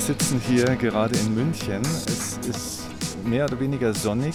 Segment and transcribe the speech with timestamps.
[0.00, 1.82] Wir sitzen hier gerade in München.
[1.82, 2.88] Es ist
[3.22, 4.34] mehr oder weniger sonnig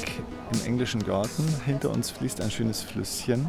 [0.54, 1.44] im englischen Garten.
[1.66, 3.48] Hinter uns fließt ein schönes Flüsschen.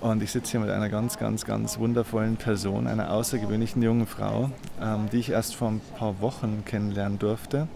[0.00, 4.50] Und ich sitze hier mit einer ganz, ganz, ganz wundervollen Person, einer außergewöhnlichen jungen Frau,
[4.82, 7.68] ähm, die ich erst vor ein paar Wochen kennenlernen durfte.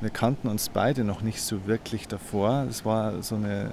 [0.00, 2.66] Wir kannten uns beide noch nicht so wirklich davor.
[2.68, 3.70] Es war so eine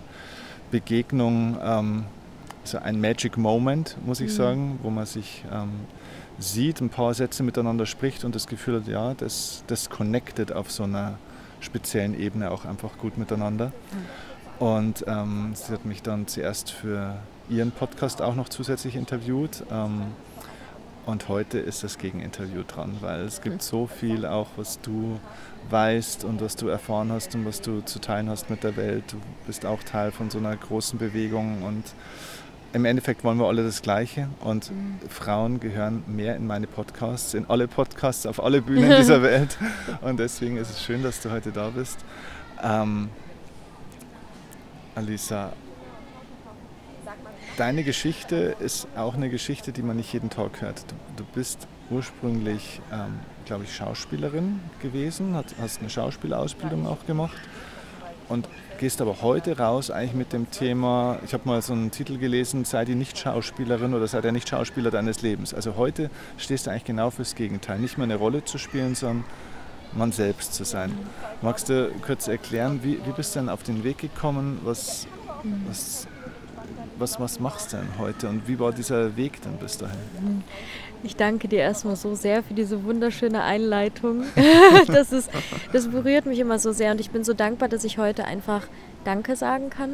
[0.69, 2.03] Begegnung, ähm,
[2.63, 4.35] so ein Magic Moment, muss ich mhm.
[4.35, 5.71] sagen, wo man sich ähm,
[6.39, 10.71] sieht, ein paar Sätze miteinander spricht und das Gefühl hat, ja, das, das connected auf
[10.71, 11.17] so einer
[11.59, 13.67] speziellen Ebene auch einfach gut miteinander.
[13.67, 14.65] Mhm.
[14.65, 17.17] Und ähm, sie hat mich dann zuerst für
[17.49, 19.63] ihren Podcast auch noch zusätzlich interviewt.
[19.71, 20.07] Ähm,
[21.05, 25.19] und heute ist das Gegeninterview dran, weil es gibt so viel auch, was du
[25.69, 29.05] weißt und was du erfahren hast und was du zu teilen hast mit der Welt.
[29.07, 31.83] Du bist auch Teil von so einer großen Bewegung und
[32.73, 34.99] im Endeffekt wollen wir alle das Gleiche und mhm.
[35.09, 39.57] Frauen gehören mehr in meine Podcasts, in alle Podcasts, auf alle Bühnen dieser Welt.
[40.01, 41.97] Und deswegen ist es schön, dass du heute da bist.
[42.61, 43.09] Ähm,
[44.95, 45.53] Alisa,
[47.57, 50.83] deine Geschichte ist auch eine Geschichte, die man nicht jeden Tag hört.
[50.87, 57.39] Du, du bist ursprünglich, ähm, glaube ich, Schauspielerin gewesen, hast eine Schauspielausbildung auch gemacht
[58.29, 58.47] und
[58.79, 62.63] gehst aber heute raus eigentlich mit dem Thema, ich habe mal so einen Titel gelesen,
[62.63, 65.53] sei die nicht Schauspielerin oder sei der nicht Schauspieler deines Lebens.
[65.53, 69.25] Also heute stehst du eigentlich genau fürs Gegenteil, nicht mehr eine Rolle zu spielen, sondern
[69.93, 70.97] man selbst zu sein.
[71.41, 74.59] Magst du kurz erklären, wie, wie bist du denn auf den Weg gekommen?
[74.63, 75.07] Was,
[75.67, 76.07] was,
[76.97, 80.43] was, was machst du denn heute und wie war dieser Weg denn bis dahin?
[81.03, 84.23] Ich danke dir erstmal so sehr für diese wunderschöne Einleitung.
[84.87, 85.29] das, ist,
[85.71, 88.63] das berührt mich immer so sehr und ich bin so dankbar, dass ich heute einfach
[89.05, 89.91] Danke sagen kann.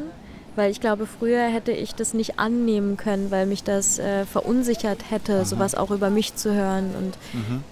[0.56, 5.10] Weil ich glaube, früher hätte ich das nicht annehmen können, weil mich das äh, verunsichert
[5.10, 5.44] hätte, mhm.
[5.44, 6.94] sowas auch über mich zu hören.
[6.96, 7.62] Und mhm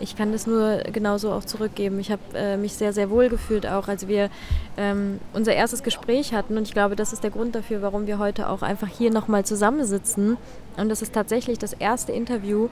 [0.00, 2.00] ich kann das nur genauso auch zurückgeben.
[2.00, 4.30] Ich habe äh, mich sehr, sehr wohl gefühlt auch, als wir
[4.76, 6.56] ähm, unser erstes Gespräch hatten.
[6.56, 9.44] Und ich glaube, das ist der Grund dafür, warum wir heute auch einfach hier nochmal
[9.44, 10.38] zusammensitzen.
[10.76, 12.68] Und das ist tatsächlich das erste Interview,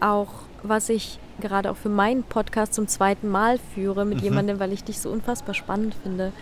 [0.00, 0.28] auch
[0.62, 4.24] was ich gerade auch für meinen Podcast zum zweiten Mal führe mit mhm.
[4.24, 6.32] jemandem, weil ich dich so unfassbar spannend finde.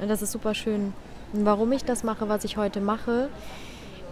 [0.00, 0.92] Und das ist super schön.
[1.32, 3.28] Und warum ich das mache, was ich heute mache,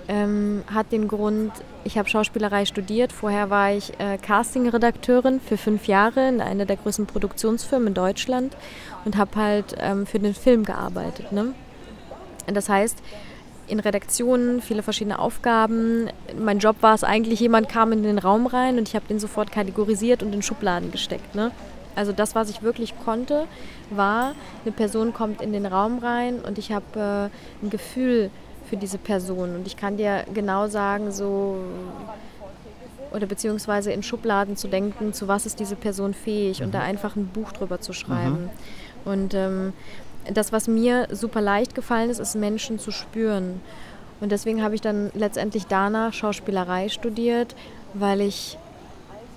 [0.09, 1.53] ähm, hat den Grund,
[1.85, 3.13] ich habe Schauspielerei studiert.
[3.13, 8.57] Vorher war ich äh, Casting-Redakteurin für fünf Jahre in einer der größten Produktionsfirmen in Deutschland
[9.05, 11.33] und habe halt ähm, für den Film gearbeitet.
[11.33, 11.55] Ne?
[12.47, 12.99] Das heißt,
[13.69, 16.09] in Redaktionen viele verschiedene Aufgaben.
[16.39, 19.21] Mein Job war es eigentlich, jemand kam in den Raum rein und ich habe den
[19.21, 21.35] sofort kategorisiert und in Schubladen gesteckt.
[21.35, 21.53] Ne?
[21.95, 23.47] Also das, was ich wirklich konnte,
[23.91, 24.35] war,
[24.65, 27.31] eine Person kommt in den Raum rein und ich habe
[27.63, 28.31] äh, ein Gefühl
[28.71, 29.57] für diese Person.
[29.57, 31.59] Und ich kann dir genau sagen, so
[33.13, 36.67] oder beziehungsweise in Schubladen zu denken, zu was ist diese Person fähig mhm.
[36.67, 38.45] und da einfach ein Buch drüber zu schreiben.
[39.05, 39.11] Mhm.
[39.11, 39.73] Und ähm,
[40.33, 43.61] das, was mir super leicht gefallen ist, ist Menschen zu spüren.
[44.21, 47.57] Und deswegen habe ich dann letztendlich danach Schauspielerei studiert,
[47.95, 48.57] weil ich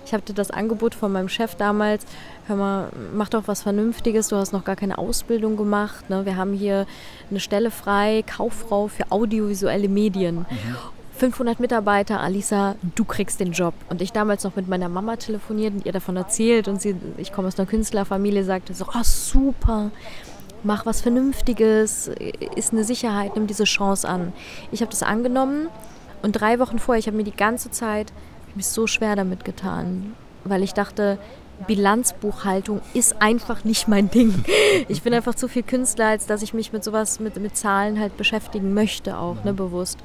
[0.05, 2.05] ich hatte das Angebot von meinem Chef damals,
[2.47, 6.09] hör mal, mach doch was Vernünftiges, du hast noch gar keine Ausbildung gemacht.
[6.09, 6.25] Ne?
[6.25, 6.85] Wir haben hier
[7.29, 10.39] eine Stelle frei, Kauffrau für audiovisuelle Medien.
[10.39, 10.75] Mhm.
[11.15, 13.73] 500 Mitarbeiter, Alisa, du kriegst den Job.
[13.89, 17.31] Und ich damals noch mit meiner Mama telefoniert und ihr davon erzählt und sie, ich
[17.31, 19.91] komme aus einer Künstlerfamilie, sagte so, oh super,
[20.63, 22.09] mach was Vernünftiges,
[22.55, 24.33] ist eine Sicherheit, nimm diese Chance an.
[24.71, 25.69] Ich habe das angenommen
[26.23, 28.11] und drei Wochen vorher, ich habe mir die ganze Zeit
[28.55, 31.17] mich so schwer damit getan, weil ich dachte,
[31.67, 34.43] Bilanzbuchhaltung ist einfach nicht mein Ding.
[34.87, 37.99] Ich bin einfach zu viel Künstler, als dass ich mich mit sowas, mit, mit Zahlen
[37.99, 39.99] halt beschäftigen möchte auch, ne, bewusst.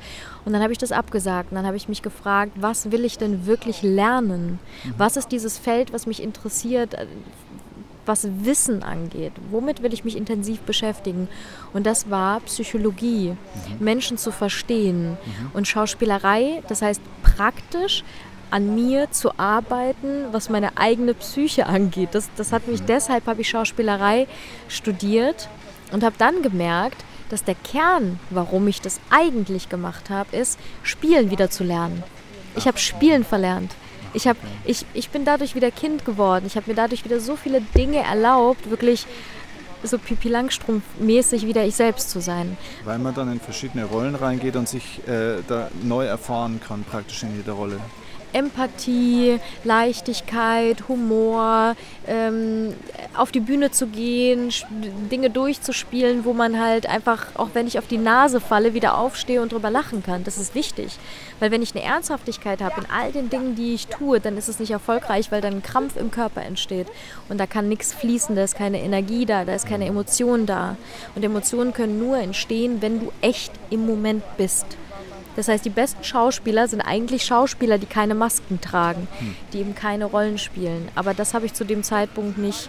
[0.45, 1.51] Und dann habe ich das abgesagt.
[1.51, 4.59] Und dann habe ich mich gefragt, was will ich denn wirklich lernen?
[4.85, 4.95] Mhm.
[4.99, 6.97] Was ist dieses Feld, was mich interessiert,
[8.09, 9.33] was Wissen angeht.
[9.51, 11.29] Womit will ich mich intensiv beschäftigen?
[11.75, 13.37] Und das war Psychologie,
[13.79, 13.85] mhm.
[13.85, 15.11] Menschen zu verstehen.
[15.11, 15.51] Mhm.
[15.53, 18.03] Und Schauspielerei, das heißt praktisch
[18.51, 22.11] an mir zu arbeiten, was meine eigene Psyche angeht.
[22.13, 22.87] Das, das hat mich, mhm.
[22.87, 24.27] deshalb habe ich Schauspielerei
[24.69, 25.49] studiert
[25.93, 31.31] und habe dann gemerkt, dass der Kern, warum ich das eigentlich gemacht habe, ist, Spielen
[31.31, 32.03] wieder zu lernen.
[32.57, 33.73] Ich habe Spielen verlernt.
[34.15, 36.45] Ich, hab, ich, ich bin dadurch wieder Kind geworden.
[36.47, 39.07] Ich habe mir dadurch wieder so viele Dinge erlaubt, wirklich
[39.83, 42.57] so Pipi Langstrumpf-mäßig wieder ich selbst zu sein.
[42.85, 47.23] Weil man dann in verschiedene Rollen reingeht und sich äh, da neu erfahren kann, praktisch
[47.23, 47.79] in jeder Rolle.
[48.33, 51.77] Empathie, Leichtigkeit, Humor,
[52.07, 52.75] ähm,
[53.17, 54.51] auf die Bühne zu gehen,
[55.11, 59.43] Dinge durchzuspielen, wo man halt einfach, auch wenn ich auf die Nase falle, wieder aufstehe
[59.43, 60.25] und drüber lachen kann.
[60.25, 60.99] Das ist wichtig.
[61.41, 64.49] Weil wenn ich eine Ernsthaftigkeit habe in all den Dingen, die ich tue, dann ist
[64.49, 66.89] es nicht erfolgreich, weil dann ein Krampf im Körper entsteht.
[67.29, 70.77] Und da kann nichts fließen, da ist keine Energie da, da ist keine Emotion da.
[71.15, 74.67] Und Emotionen können nur entstehen, wenn du echt im Moment bist.
[75.37, 79.37] Das heißt, die besten Schauspieler sind eigentlich Schauspieler, die keine Masken tragen, hm.
[79.53, 80.89] die eben keine Rollen spielen.
[80.95, 82.69] Aber das habe ich zu dem Zeitpunkt nicht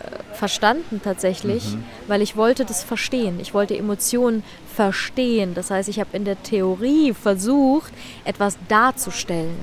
[0.00, 1.84] äh, verstanden tatsächlich, mhm.
[2.06, 3.38] weil ich wollte das verstehen.
[3.40, 4.42] Ich wollte Emotionen
[4.74, 5.54] verstehen.
[5.54, 7.92] Das heißt, ich habe in der Theorie versucht,
[8.24, 9.58] etwas darzustellen.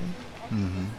[0.50, 0.90] Mhm.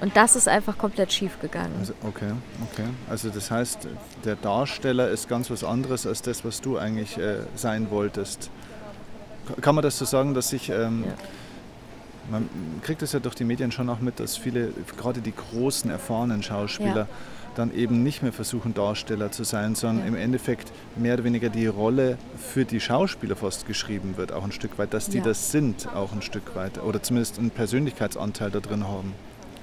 [0.00, 1.74] Und das ist einfach komplett schief gegangen.
[1.78, 2.32] Also, okay,
[2.70, 2.86] okay.
[3.08, 3.88] Also das heißt,
[4.24, 8.50] der Darsteller ist ganz was anderes als das, was du eigentlich äh, sein wolltest.
[9.60, 10.70] Kann man das so sagen, dass sich...
[10.70, 11.12] Ähm, ja.
[12.30, 12.46] Man
[12.82, 16.42] kriegt es ja durch die Medien schon auch mit, dass viele, gerade die großen, erfahrenen
[16.42, 17.08] Schauspieler, ja.
[17.54, 20.08] dann eben nicht mehr versuchen, Darsteller zu sein, sondern ja.
[20.08, 24.52] im Endeffekt mehr oder weniger die Rolle für die Schauspieler fast geschrieben wird, auch ein
[24.52, 28.60] Stück weit, dass die das sind, auch ein Stück weit, oder zumindest einen Persönlichkeitsanteil da
[28.60, 29.14] drin haben.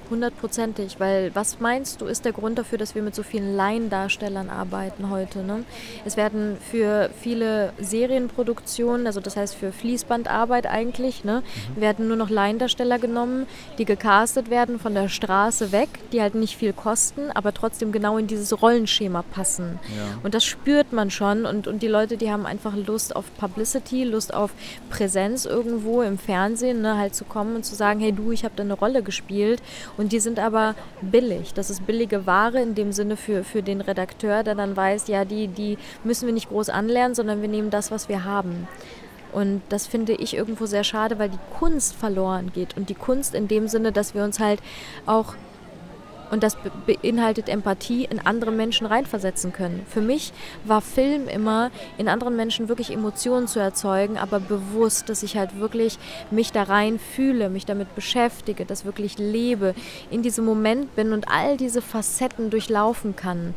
[0.08, 4.50] Hundertprozentig, weil was meinst du, ist der Grund dafür, dass wir mit so vielen Laiendarstellern
[4.50, 5.40] arbeiten heute?
[5.40, 5.64] Ne?
[6.04, 11.42] Es werden für viele Serienproduktionen, also das heißt für Fließbandarbeit eigentlich, ne,
[11.74, 11.80] mhm.
[11.80, 13.46] werden nur noch Laiendarsteller genommen,
[13.78, 18.16] die gecastet werden von der Straße weg, die halt nicht viel kosten, aber trotzdem genau
[18.16, 19.80] in dieses Rollenschema passen.
[19.96, 20.18] Ja.
[20.22, 24.04] Und das spürt man schon und, und die Leute, die haben einfach Lust auf Publicity,
[24.04, 24.52] Lust auf
[24.90, 28.54] Präsenz irgendwo im Fernsehen, ne, halt zu kommen und zu sagen, hey du, ich habe
[28.56, 29.62] da eine Rolle gespielt
[29.96, 31.54] und die sind aber billig.
[31.54, 35.24] Das ist billige Ware in dem Sinne für, für den Redakteur, der dann weiß, ja,
[35.24, 38.68] die, die müssen wir nicht groß anlernen, sondern wir nehmen das, was wir haben.
[39.32, 42.76] Und das finde ich irgendwo sehr schade, weil die Kunst verloren geht.
[42.76, 44.60] Und die Kunst in dem Sinne, dass wir uns halt
[45.04, 45.34] auch
[46.30, 46.56] und das
[46.86, 49.84] beinhaltet Empathie, in andere Menschen reinversetzen können.
[49.88, 50.32] Für mich
[50.64, 55.58] war Film immer, in anderen Menschen wirklich Emotionen zu erzeugen, aber bewusst, dass ich halt
[55.58, 55.98] wirklich
[56.30, 59.74] mich da rein fühle, mich damit beschäftige, das wirklich lebe,
[60.10, 63.54] in diesem Moment bin und all diese Facetten durchlaufen kann.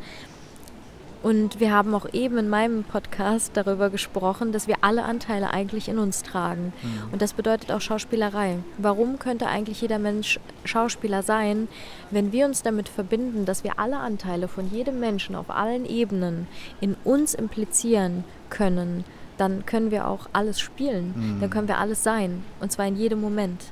[1.22, 5.90] Und wir haben auch eben in meinem Podcast darüber gesprochen, dass wir alle Anteile eigentlich
[5.90, 6.72] in uns tragen.
[6.82, 7.14] Mhm.
[7.14, 8.60] Und das bedeutet auch Schauspielerei.
[8.78, 11.68] Warum könnte eigentlich jeder Mensch Schauspieler sein,
[12.10, 16.48] wenn wir uns damit verbinden, dass wir alle Anteile von jedem Menschen auf allen Ebenen
[16.80, 19.04] in uns implizieren können?
[19.38, 21.14] Dann können wir auch alles spielen.
[21.16, 21.42] Mhm.
[21.42, 22.44] Dann können wir alles sein.
[22.62, 23.66] Und zwar in jedem Moment.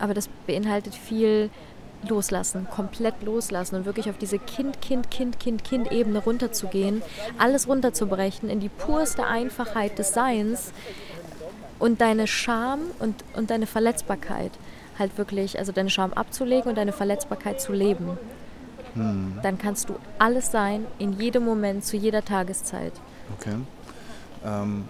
[0.00, 1.50] Aber das beinhaltet viel
[2.08, 7.02] loslassen, komplett loslassen und wirklich auf diese Kind, Kind, Kind, Kind, Kind-Ebene runterzugehen,
[7.38, 10.72] alles runterzubrechen in die purste Einfachheit des Seins
[11.78, 14.52] und deine Scham und, und deine Verletzbarkeit
[14.98, 18.18] halt wirklich, also deine Scham abzulegen und deine Verletzbarkeit zu leben.
[18.94, 19.38] Hm.
[19.42, 22.92] Dann kannst du alles sein, in jedem Moment, zu jeder Tageszeit.
[23.38, 23.56] Okay.
[24.44, 24.84] Ähm,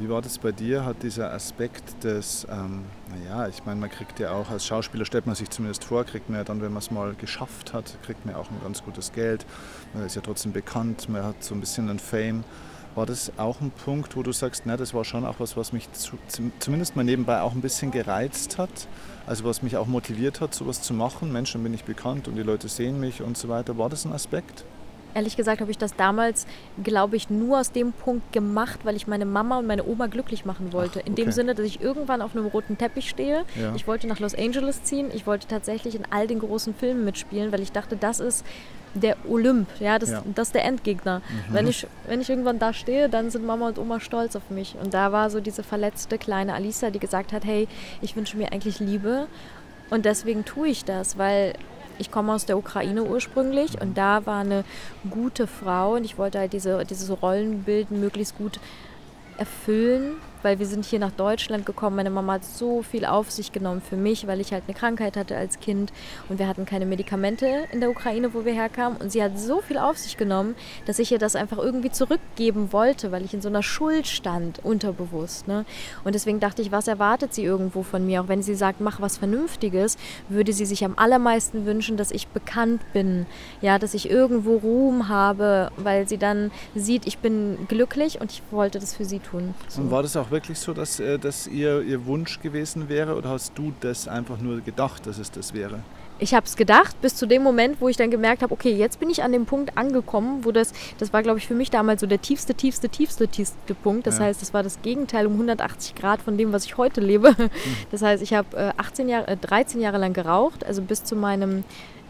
[0.00, 0.84] wie war das bei dir?
[0.84, 5.26] Hat dieser Aspekt des, ähm, naja, ich meine, man kriegt ja auch als Schauspieler, stellt
[5.26, 8.24] man sich zumindest vor, kriegt man ja dann, wenn man es mal geschafft hat, kriegt
[8.24, 9.44] man auch ein ganz gutes Geld.
[9.92, 12.44] Man ist ja trotzdem bekannt, man hat so ein bisschen einen Fame.
[12.94, 15.72] War das auch ein Punkt, wo du sagst, na, das war schon auch was, was
[15.72, 16.18] mich zu,
[16.58, 18.88] zumindest mal nebenbei auch ein bisschen gereizt hat?
[19.26, 21.30] Also was mich auch motiviert hat, sowas zu machen.
[21.30, 23.78] Menschen bin ich bekannt und die Leute sehen mich und so weiter.
[23.78, 24.64] War das ein Aspekt?
[25.14, 26.46] Ehrlich gesagt habe ich das damals,
[26.82, 30.44] glaube ich, nur aus dem Punkt gemacht, weil ich meine Mama und meine Oma glücklich
[30.44, 31.00] machen wollte.
[31.00, 31.08] Ach, okay.
[31.08, 33.44] In dem Sinne, dass ich irgendwann auf einem roten Teppich stehe.
[33.60, 33.74] Ja.
[33.74, 35.08] Ich wollte nach Los Angeles ziehen.
[35.12, 38.44] Ich wollte tatsächlich in all den großen Filmen mitspielen, weil ich dachte, das ist
[38.94, 40.22] der Olymp, ja, das, ja.
[40.34, 41.20] das ist der Endgegner.
[41.20, 41.54] Mhm.
[41.54, 44.76] Wenn, ich, wenn ich irgendwann da stehe, dann sind Mama und Oma stolz auf mich.
[44.82, 47.68] Und da war so diese verletzte kleine Alisa, die gesagt hat, hey,
[48.00, 49.28] ich wünsche mir eigentlich Liebe
[49.90, 51.54] und deswegen tue ich das, weil
[52.00, 54.64] ich komme aus der Ukraine ursprünglich und da war eine
[55.08, 58.58] gute Frau und ich wollte halt diese, dieses Rollenbild möglichst gut
[59.36, 61.96] erfüllen weil wir sind hier nach Deutschland gekommen.
[61.96, 65.16] Meine Mama hat so viel auf sich genommen für mich, weil ich halt eine Krankheit
[65.16, 65.92] hatte als Kind
[66.28, 68.98] und wir hatten keine Medikamente in der Ukraine, wo wir herkamen.
[68.98, 70.54] Und sie hat so viel auf sich genommen,
[70.86, 74.64] dass ich ihr das einfach irgendwie zurückgeben wollte, weil ich in so einer Schuld stand,
[74.64, 75.48] unterbewusst.
[75.48, 75.64] Ne?
[76.04, 78.22] Und deswegen dachte ich, was erwartet sie irgendwo von mir?
[78.22, 79.96] Auch wenn sie sagt, mach was Vernünftiges,
[80.28, 83.26] würde sie sich am allermeisten wünschen, dass ich bekannt bin,
[83.60, 88.42] ja, dass ich irgendwo Ruhm habe, weil sie dann sieht, ich bin glücklich und ich
[88.50, 89.54] wollte das für sie tun.
[89.68, 89.82] So.
[89.82, 93.30] Und war das auch wirklich so, dass äh, das ihr, ihr Wunsch gewesen wäre oder
[93.30, 95.80] hast du das einfach nur gedacht, dass es das wäre?
[96.20, 99.00] ich habe es gedacht, bis zu dem Moment, wo ich dann gemerkt habe, okay, jetzt
[99.00, 102.02] bin ich an dem Punkt angekommen, wo das, das war, glaube ich, für mich damals
[102.02, 104.06] so der tiefste, tiefste, tiefste, tiefste Punkt.
[104.06, 104.24] Das ja.
[104.24, 107.30] heißt, das war das Gegenteil um 180 Grad von dem, was ich heute lebe.
[107.30, 107.50] Mhm.
[107.90, 111.16] Das heißt, ich habe äh, 18 Jahre, äh, 13 Jahre lang geraucht, also bis zu
[111.16, 111.64] meinem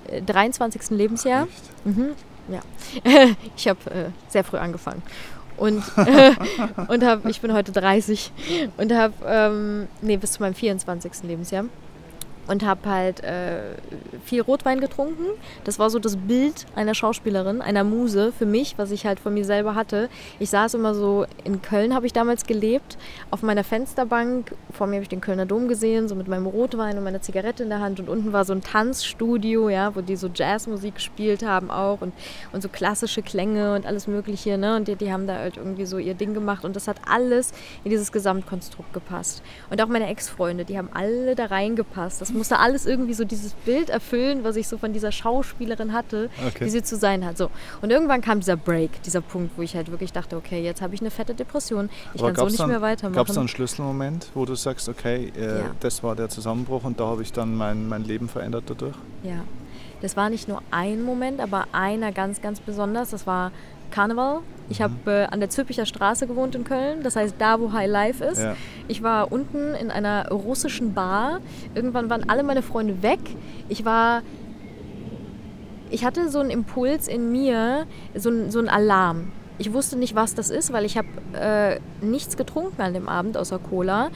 [0.08, 0.90] äh, 23.
[0.90, 1.46] Lebensjahr.
[1.84, 2.10] Mhm,
[2.48, 2.60] ja,
[3.56, 5.02] ich habe äh, sehr früh angefangen
[5.60, 5.84] und,
[6.88, 8.32] und hab, ich bin heute 30
[8.78, 11.12] und habe, ähm, nee, bis zu meinem 24.
[11.22, 11.64] Lebensjahr
[12.50, 13.60] und habe halt äh,
[14.24, 15.24] viel Rotwein getrunken.
[15.62, 19.34] Das war so das Bild einer Schauspielerin, einer Muse für mich, was ich halt von
[19.34, 20.08] mir selber hatte.
[20.40, 22.98] Ich saß immer so, in Köln habe ich damals gelebt,
[23.30, 24.52] auf meiner Fensterbank.
[24.72, 27.62] Vor mir habe ich den Kölner Dom gesehen, so mit meinem Rotwein und meiner Zigarette
[27.62, 28.00] in der Hand.
[28.00, 32.12] Und unten war so ein Tanzstudio, ja, wo die so Jazzmusik gespielt haben auch und,
[32.52, 34.58] und so klassische Klänge und alles Mögliche.
[34.58, 34.74] Ne?
[34.74, 36.64] Und die, die haben da halt irgendwie so ihr Ding gemacht.
[36.64, 37.52] Und das hat alles
[37.84, 39.40] in dieses Gesamtkonstrukt gepasst.
[39.70, 42.20] Und auch meine Ex-Freunde, die haben alle da reingepasst.
[42.20, 46.30] Das musste alles irgendwie so dieses Bild erfüllen, was ich so von dieser Schauspielerin hatte,
[46.46, 46.64] okay.
[46.64, 47.36] wie sie zu sein hat.
[47.36, 47.50] So.
[47.82, 50.94] Und irgendwann kam dieser Break, dieser Punkt, wo ich halt wirklich dachte, okay, jetzt habe
[50.94, 53.14] ich eine fette Depression, ich Aber kann so nicht dann, mehr weitermachen.
[53.14, 55.70] Gab es da einen Schlüsselmoment, wo du sagst, okay, äh, ja.
[55.80, 58.96] das war der Zusammenbruch und da habe ich dann mein, mein Leben verändert dadurch?
[59.22, 59.44] Ja,
[60.00, 63.10] das war nicht nur ein Moment, aber einer ganz, ganz besonders.
[63.10, 63.52] Das war
[63.90, 64.40] Karneval.
[64.68, 65.10] Ich habe mhm.
[65.10, 68.40] äh, an der Zülpicher Straße gewohnt in Köln, das heißt da, wo High Life ist.
[68.40, 68.56] Ja.
[68.88, 71.40] Ich war unten in einer russischen Bar.
[71.74, 73.20] Irgendwann waren alle meine Freunde weg.
[73.68, 74.22] Ich war
[75.90, 79.32] ich hatte so einen Impuls in mir, so, ein, so einen Alarm.
[79.58, 83.36] Ich wusste nicht, was das ist, weil ich habe äh, nichts getrunken an dem Abend
[83.36, 84.10] außer Cola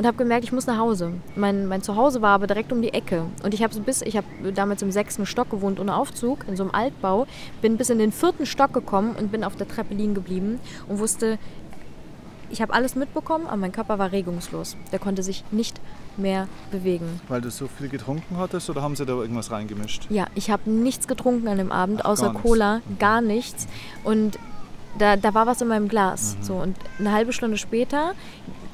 [0.00, 1.12] und habe gemerkt, ich muss nach Hause.
[1.36, 3.26] Mein, mein Zuhause war aber direkt um die Ecke.
[3.42, 6.56] Und ich habe so bis, ich habe damals im sechsten Stock gewohnt ohne Aufzug, in
[6.56, 7.26] so einem Altbau,
[7.60, 11.00] bin bis in den vierten Stock gekommen und bin auf der Treppe liegen geblieben und
[11.00, 11.38] wusste,
[12.48, 14.74] ich habe alles mitbekommen, aber mein Körper war regungslos.
[14.90, 15.78] Der konnte sich nicht
[16.16, 17.20] mehr bewegen.
[17.28, 20.06] Weil du so viel getrunken hattest oder haben sie da irgendwas reingemischt?
[20.08, 22.98] Ja, ich habe nichts getrunken an dem Abend, Ach, außer Cola, mhm.
[22.98, 23.66] gar nichts.
[24.02, 24.38] Und
[24.98, 26.36] da, da war was in meinem Glas.
[26.38, 26.42] Mhm.
[26.44, 28.14] So, und eine halbe Stunde später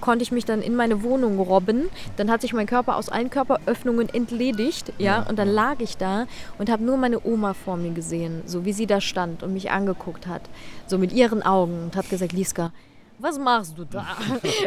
[0.01, 1.89] konnte ich mich dann in meine Wohnung robben.
[2.17, 6.27] Dann hat sich mein Körper aus allen Körperöffnungen entledigt, ja, und dann lag ich da
[6.59, 9.71] und habe nur meine Oma vor mir gesehen, so wie sie da stand und mich
[9.71, 10.43] angeguckt hat,
[10.87, 12.73] so mit ihren Augen und hat gesagt, Liska,
[13.19, 14.07] was machst du da?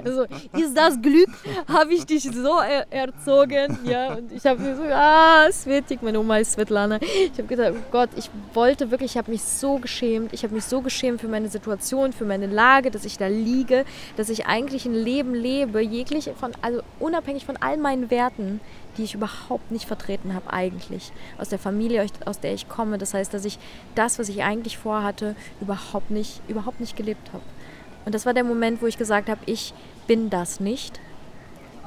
[0.04, 0.24] Also,
[0.58, 1.30] ist das Glück?
[1.68, 3.78] Habe ich dich so er erzogen?
[3.90, 7.00] Ja, und ich habe mir so, ah, Svetik, meine Oma ist Svetlana.
[7.02, 10.34] Ich habe gedacht, oh Gott, ich wollte wirklich, ich habe mich so geschämt.
[10.34, 13.86] Ich habe mich so geschämt für meine Situation, für meine Lage, dass ich da liege,
[14.16, 18.60] dass ich eigentlich ein Leben lebe, jeglich von, also unabhängig von all meinen Werten,
[18.98, 21.12] die ich überhaupt nicht vertreten habe eigentlich.
[21.38, 22.98] Aus der Familie, aus der ich komme.
[22.98, 23.58] Das heißt, dass ich
[23.96, 27.44] das, was ich eigentlich vorhatte, überhaupt nicht, überhaupt nicht gelebt habe.
[28.06, 29.74] Und das war der Moment, wo ich gesagt habe, ich
[30.08, 31.00] bin das nicht.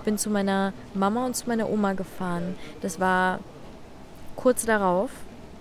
[0.04, 2.56] Bin zu meiner Mama und zu meiner Oma gefahren.
[2.80, 3.40] Das war
[4.36, 5.10] kurz darauf,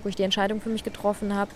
[0.04, 1.52] wo ich die Entscheidung für mich getroffen habe.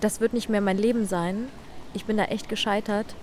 [0.00, 1.48] Das wird nicht mehr mein Leben sein.
[1.92, 3.14] Ich bin da echt gescheitert.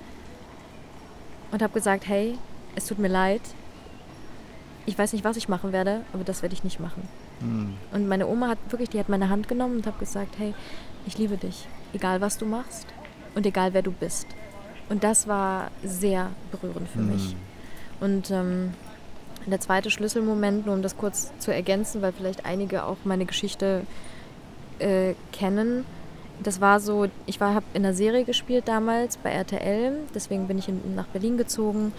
[1.51, 2.37] Und habe gesagt, hey,
[2.75, 3.41] es tut mir leid.
[4.85, 7.07] Ich weiß nicht, was ich machen werde, aber das werde ich nicht machen.
[7.39, 7.75] Mhm.
[7.91, 10.53] Und meine Oma hat wirklich, die hat meine Hand genommen und hat gesagt, hey,
[11.05, 12.87] ich liebe dich, egal was du machst
[13.35, 14.27] und egal wer du bist.
[14.89, 17.11] Und das war sehr berührend für mhm.
[17.13, 17.35] mich.
[17.99, 18.73] Und ähm,
[19.45, 23.83] der zweite Schlüsselmoment, nur um das kurz zu ergänzen, weil vielleicht einige auch meine Geschichte
[24.79, 25.85] äh, kennen.
[26.43, 30.67] Das war so, ich habe in einer Serie gespielt damals bei RTL, deswegen bin ich
[30.67, 31.93] in, nach Berlin gezogen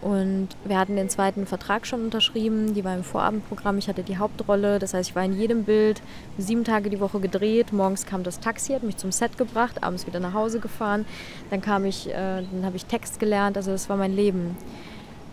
[0.00, 2.72] und wir hatten den zweiten Vertrag schon unterschrieben.
[2.74, 3.78] Die war im Vorabendprogramm.
[3.78, 4.78] Ich hatte die Hauptrolle.
[4.78, 6.00] Das heißt, ich war in jedem Bild
[6.36, 7.72] sieben Tage die Woche gedreht.
[7.72, 11.04] Morgens kam das Taxi, hat mich zum Set gebracht, abends wieder nach Hause gefahren.
[11.50, 13.56] Dann kam ich, äh, dann habe ich Text gelernt.
[13.56, 14.56] Also das war mein Leben.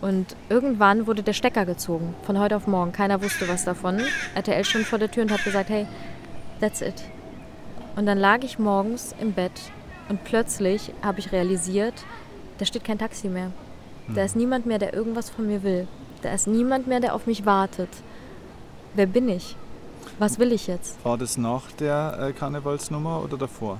[0.00, 2.92] Und irgendwann wurde der Stecker gezogen, von heute auf morgen.
[2.92, 4.00] Keiner wusste was davon.
[4.34, 5.86] RTL stand vor der Tür und hat gesagt, hey,
[6.60, 7.04] that's it.
[7.94, 9.52] Und dann lag ich morgens im Bett
[10.08, 11.94] und plötzlich habe ich realisiert,
[12.58, 13.52] da steht kein Taxi mehr.
[14.14, 15.88] Da ist niemand mehr, der irgendwas von mir will.
[16.22, 17.88] Da ist niemand mehr, der auf mich wartet.
[18.94, 19.56] Wer bin ich?
[20.18, 21.04] Was will ich jetzt?
[21.04, 23.78] War das nach der äh, Karnevalsnummer oder davor?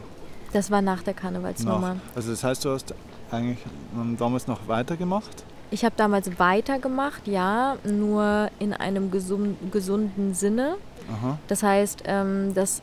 [0.53, 1.95] Das war nach der Karnevalsnummer.
[1.95, 2.01] Nach.
[2.15, 2.95] Also das heißt, du hast
[3.31, 3.59] eigentlich
[3.95, 5.45] ähm, damals noch weitergemacht?
[5.71, 10.77] Ich habe damals weitergemacht, ja, nur in einem gesund, gesunden Sinne.
[11.13, 11.39] Aha.
[11.49, 12.83] Das heißt, ähm, dass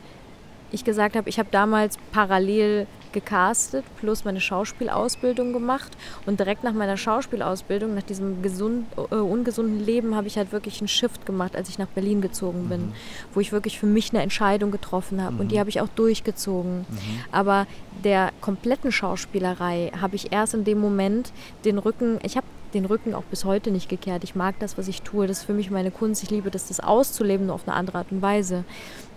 [0.74, 5.96] ich gesagt habe, ich habe damals parallel gecastet, plus meine Schauspielausbildung gemacht.
[6.26, 10.80] Und direkt nach meiner Schauspielausbildung, nach diesem gesund, äh, ungesunden Leben, habe ich halt wirklich
[10.80, 12.92] einen Shift gemacht, als ich nach Berlin gezogen bin, mhm.
[13.32, 15.34] wo ich wirklich für mich eine Entscheidung getroffen habe.
[15.34, 15.40] Mhm.
[15.40, 15.60] Und die mhm.
[15.60, 16.80] habe ich auch durchgezogen.
[16.80, 17.24] Mhm.
[17.32, 17.66] Aber
[18.02, 21.32] der kompletten Schauspielerei habe ich erst in dem Moment
[21.64, 24.24] den Rücken, ich habe den Rücken auch bis heute nicht gekehrt.
[24.24, 25.26] Ich mag das, was ich tue.
[25.26, 26.22] Das ist für mich meine Kunst.
[26.22, 28.64] Ich liebe das, das auszuleben, nur auf eine andere Art und Weise.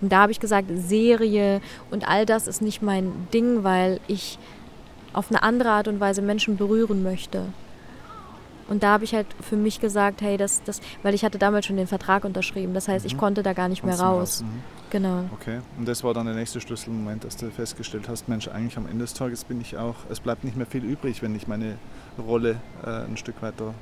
[0.01, 1.61] Und da habe ich gesagt, Serie
[1.91, 4.39] und all das ist nicht mein Ding, weil ich
[5.13, 7.45] auf eine andere Art und Weise Menschen berühren möchte.
[8.69, 11.65] Und da habe ich halt für mich gesagt, hey, das, das, weil ich hatte damals
[11.65, 12.73] schon den Vertrag unterschrieben.
[12.73, 13.11] Das heißt, mhm.
[13.11, 14.41] ich konnte da gar nicht mehr raus.
[14.41, 14.43] raus.
[14.43, 14.76] Mhm.
[14.89, 15.25] Genau.
[15.33, 15.59] Okay.
[15.77, 19.03] Und das war dann der nächste Schlüsselmoment, dass du festgestellt hast, Mensch, eigentlich am Ende
[19.03, 21.77] des Tages bin ich auch, es bleibt nicht mehr viel übrig, wenn ich meine
[22.17, 23.73] Rolle äh, ein Stück weiter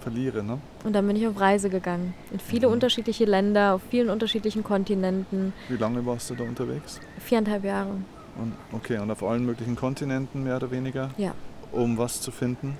[0.00, 0.42] verliere.
[0.42, 0.58] Ne?
[0.84, 2.14] Und dann bin ich auf Reise gegangen.
[2.30, 2.74] In viele mhm.
[2.74, 5.52] unterschiedliche Länder, auf vielen unterschiedlichen Kontinenten.
[5.68, 7.00] Wie lange warst du da unterwegs?
[7.18, 7.92] Viereinhalb Jahre.
[8.36, 11.10] Und, okay, und auf allen möglichen Kontinenten mehr oder weniger?
[11.16, 11.34] Ja.
[11.72, 12.76] Um was zu finden?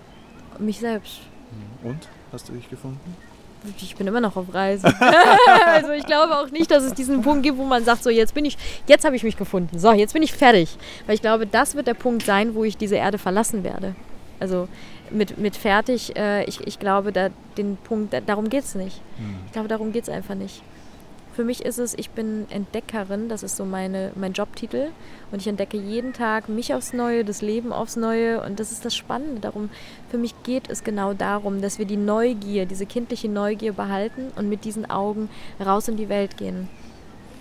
[0.59, 1.21] Mich selbst.
[1.83, 1.91] Mhm.
[1.91, 2.09] Und?
[2.33, 3.17] Hast du dich gefunden?
[3.81, 4.87] Ich bin immer noch auf Reise.
[5.67, 8.35] also ich glaube auch nicht, dass es diesen Punkt gibt, wo man sagt, so jetzt
[8.35, 9.79] bin ich, jetzt habe ich mich gefunden.
[9.79, 10.77] So, jetzt bin ich fertig.
[11.07, 13.95] Weil ich glaube, das wird der Punkt sein, wo ich diese Erde verlassen werde.
[14.39, 14.69] Also
[15.11, 19.01] mit, mit fertig, äh, ich, ich glaube, da, den Punkt, da, darum geht es nicht.
[19.19, 19.37] Mhm.
[19.47, 20.63] Ich glaube, darum geht es einfach nicht.
[21.35, 24.89] Für mich ist es, ich bin Entdeckerin, das ist so meine, mein Jobtitel.
[25.31, 28.43] Und ich entdecke jeden Tag mich aufs Neue, das Leben aufs Neue.
[28.43, 29.41] Und das ist das Spannende.
[29.41, 29.71] Darum,
[30.11, 34.49] für mich geht es genau darum, dass wir die Neugier, diese kindliche Neugier behalten und
[34.49, 35.31] mit diesen Augen
[35.65, 36.69] raus in die Welt gehen.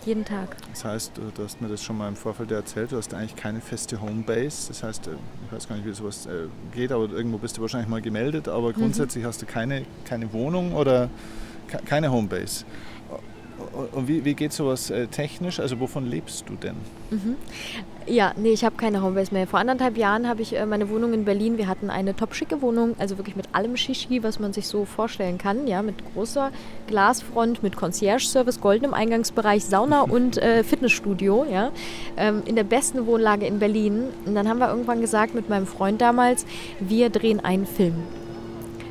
[0.06, 0.56] Jeden Tag.
[0.72, 3.60] Das heißt, du hast mir das schon mal im Vorfeld erzählt, du hast eigentlich keine
[3.60, 4.70] feste Homebase.
[4.70, 5.12] Das heißt, äh,
[5.46, 8.48] ich weiß gar nicht, wie sowas äh, geht, aber irgendwo bist du wahrscheinlich mal gemeldet.
[8.48, 8.76] Aber mhm.
[8.76, 9.28] grundsätzlich mhm.
[9.28, 11.10] hast du keine, keine Wohnung oder
[11.86, 12.66] keine Homebase.
[13.92, 15.60] Und wie, wie geht sowas äh, technisch?
[15.60, 16.76] Also wovon lebst du denn?
[17.10, 17.36] Mhm.
[18.06, 19.46] Ja, nee, ich habe keine Homebase mehr.
[19.46, 21.58] Vor anderthalb Jahren habe ich äh, meine Wohnung in Berlin.
[21.58, 24.86] Wir hatten eine top schicke Wohnung, also wirklich mit allem Shishi, was man sich so
[24.86, 25.68] vorstellen kann.
[25.68, 26.52] Ja, mit großer
[26.88, 31.46] Glasfront, mit Concierge-Service, goldenem Eingangsbereich, Sauna und äh, Fitnessstudio.
[31.50, 31.72] Ja,
[32.18, 34.06] ähm, in der besten Wohnlage in Berlin.
[34.26, 36.46] Und dann haben wir irgendwann gesagt mit meinem Freund damals,
[36.80, 37.96] wir drehen einen Film.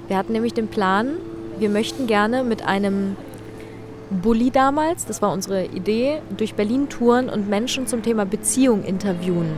[0.07, 1.17] Wir hatten nämlich den Plan,
[1.59, 3.17] wir möchten gerne mit einem
[4.11, 9.53] Bulli damals, das war unsere Idee, durch Berlin touren und Menschen zum Thema Beziehung interviewen.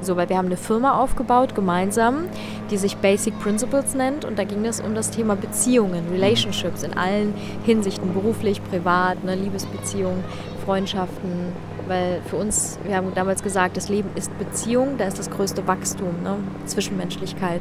[0.00, 2.24] So, weil wir haben eine Firma aufgebaut, gemeinsam,
[2.72, 6.94] die sich Basic Principles nennt und da ging es um das Thema Beziehungen, Relationships in
[6.94, 10.24] allen Hinsichten, beruflich, privat, eine Liebesbeziehung,
[10.64, 11.52] Freundschaften,
[11.86, 15.68] weil für uns, wir haben damals gesagt, das Leben ist Beziehung, da ist das größte
[15.68, 16.36] Wachstum, ne?
[16.66, 17.60] Zwischenmenschlichkeit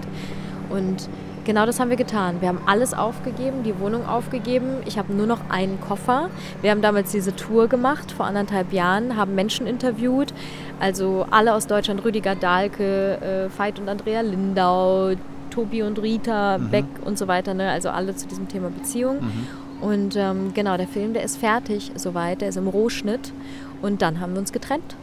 [0.71, 1.07] und
[1.43, 2.39] Genau das haben wir getan.
[2.39, 4.77] Wir haben alles aufgegeben, die Wohnung aufgegeben.
[4.85, 6.29] Ich habe nur noch einen Koffer.
[6.61, 10.33] Wir haben damals diese Tour gemacht vor anderthalb Jahren, haben Menschen interviewt.
[10.79, 15.13] Also alle aus Deutschland, Rüdiger Dahlke, äh, Veit und Andrea Lindau,
[15.49, 16.69] Tobi und Rita mhm.
[16.69, 17.53] Beck und so weiter.
[17.53, 17.69] Ne?
[17.69, 19.21] Also alle zu diesem Thema Beziehung.
[19.21, 19.47] Mhm.
[19.81, 23.33] Und ähm, genau, der Film, der ist fertig soweit, der ist im Rohschnitt.
[23.81, 24.95] Und dann haben wir uns getrennt.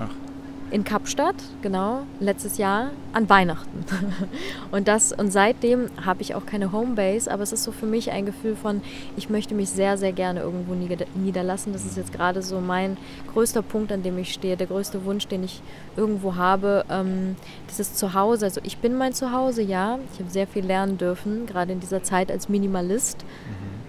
[0.00, 0.23] Ach
[0.70, 3.84] in Kapstadt, genau, letztes Jahr an Weihnachten.
[4.72, 8.10] und das und seitdem habe ich auch keine Homebase, aber es ist so für mich
[8.10, 8.82] ein Gefühl von,
[9.16, 11.72] ich möchte mich sehr, sehr gerne irgendwo niederlassen.
[11.72, 12.96] Das ist jetzt gerade so mein
[13.32, 15.62] größter Punkt, an dem ich stehe, der größte Wunsch, den ich
[15.96, 16.84] irgendwo habe.
[16.90, 17.36] Ähm,
[17.70, 18.46] dieses Zuhause.
[18.46, 19.98] Also ich bin mein Zuhause, ja.
[20.12, 23.24] Ich habe sehr viel lernen dürfen, gerade in dieser Zeit als Minimalist,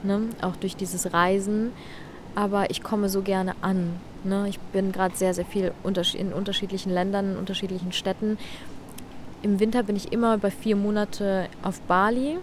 [0.04, 0.10] mhm.
[0.10, 0.22] ne?
[0.42, 1.72] auch durch dieses Reisen.
[2.36, 3.94] Aber ich komme so gerne an.
[4.26, 4.48] Ne?
[4.50, 8.38] Ich bin gerade sehr, sehr viel in unterschiedlichen Ländern, in unterschiedlichen Städten.
[9.42, 12.38] Im Winter bin ich immer über vier Monate auf Bali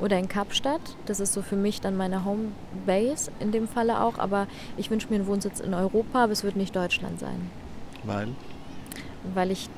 [0.00, 0.80] oder in Kapstadt.
[1.06, 4.18] Das ist so für mich dann meine Homebase in dem Falle auch.
[4.18, 7.50] Aber ich wünsche mir einen Wohnsitz in Europa, aber es wird nicht Deutschland sein.
[8.04, 8.28] Weil?
[9.34, 9.68] Weil ich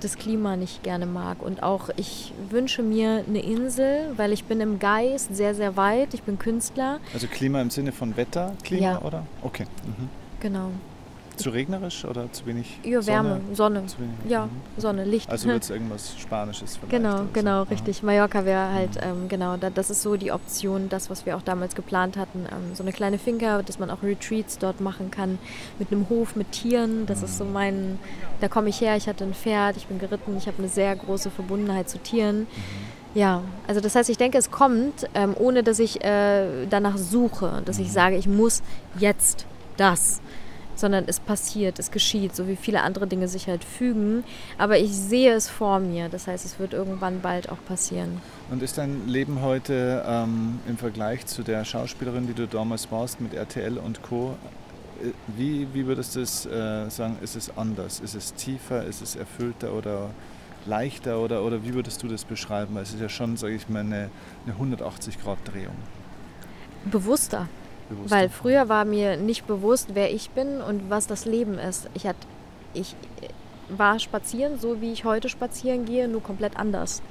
[0.00, 1.42] das Klima nicht gerne mag.
[1.42, 6.14] Und auch ich wünsche mir eine Insel, weil ich bin im Geist sehr, sehr weit.
[6.14, 7.00] Ich bin Künstler.
[7.12, 9.02] Also Klima im Sinne von Wetterklima, ja.
[9.02, 9.26] oder?
[9.42, 9.64] Okay.
[9.84, 10.23] Mhm.
[10.44, 10.72] Genau.
[11.36, 13.16] Zu regnerisch oder zu wenig Ja, Sonne?
[13.16, 13.82] Wärme, Sonne.
[14.28, 14.50] Ja, mhm.
[14.76, 15.30] Sonne, Licht.
[15.30, 16.90] Also wird es irgendwas Spanisches vielleicht.
[16.90, 17.70] Genau, genau, so.
[17.70, 18.02] richtig.
[18.02, 19.22] Mallorca wäre halt, mhm.
[19.22, 22.40] ähm, genau, da, das ist so die Option, das, was wir auch damals geplant hatten.
[22.40, 25.38] Ähm, so eine kleine Finca, dass man auch Retreats dort machen kann,
[25.78, 27.06] mit einem Hof, mit Tieren.
[27.06, 27.24] Das mhm.
[27.24, 27.52] ist so mhm.
[27.54, 27.98] mein,
[28.42, 30.94] da komme ich her, ich hatte ein Pferd, ich bin geritten, ich habe eine sehr
[30.94, 32.40] große Verbundenheit zu Tieren.
[32.40, 32.46] Mhm.
[33.14, 37.62] Ja, also das heißt, ich denke, es kommt, ähm, ohne dass ich äh, danach suche,
[37.64, 37.92] dass ich mhm.
[37.92, 38.62] sage, ich muss
[38.98, 40.20] jetzt das
[40.76, 44.24] sondern es passiert, es geschieht, so wie viele andere Dinge sich halt fügen.
[44.58, 48.20] Aber ich sehe es vor mir, das heißt, es wird irgendwann bald auch passieren.
[48.50, 53.20] Und ist dein Leben heute ähm, im Vergleich zu der Schauspielerin, die du damals warst
[53.20, 54.36] mit RTL und Co.,
[55.02, 58.00] äh, wie, wie würdest du es äh, sagen, ist es anders?
[58.00, 60.10] Ist es tiefer, ist es erfüllter oder
[60.66, 62.74] leichter oder, oder wie würdest du das beschreiben?
[62.74, 64.10] Weil es ist ja schon, sage ich mal, eine,
[64.46, 65.76] eine 180-Grad-Drehung.
[66.86, 67.48] Bewusster
[67.88, 68.10] bewusst?
[68.10, 71.88] Weil früher war mir nicht bewusst, wer ich bin und was das Leben ist.
[71.94, 72.16] Ich, hat,
[72.72, 72.94] ich
[73.68, 77.02] war spazieren, so wie ich heute spazieren gehe, nur komplett anders.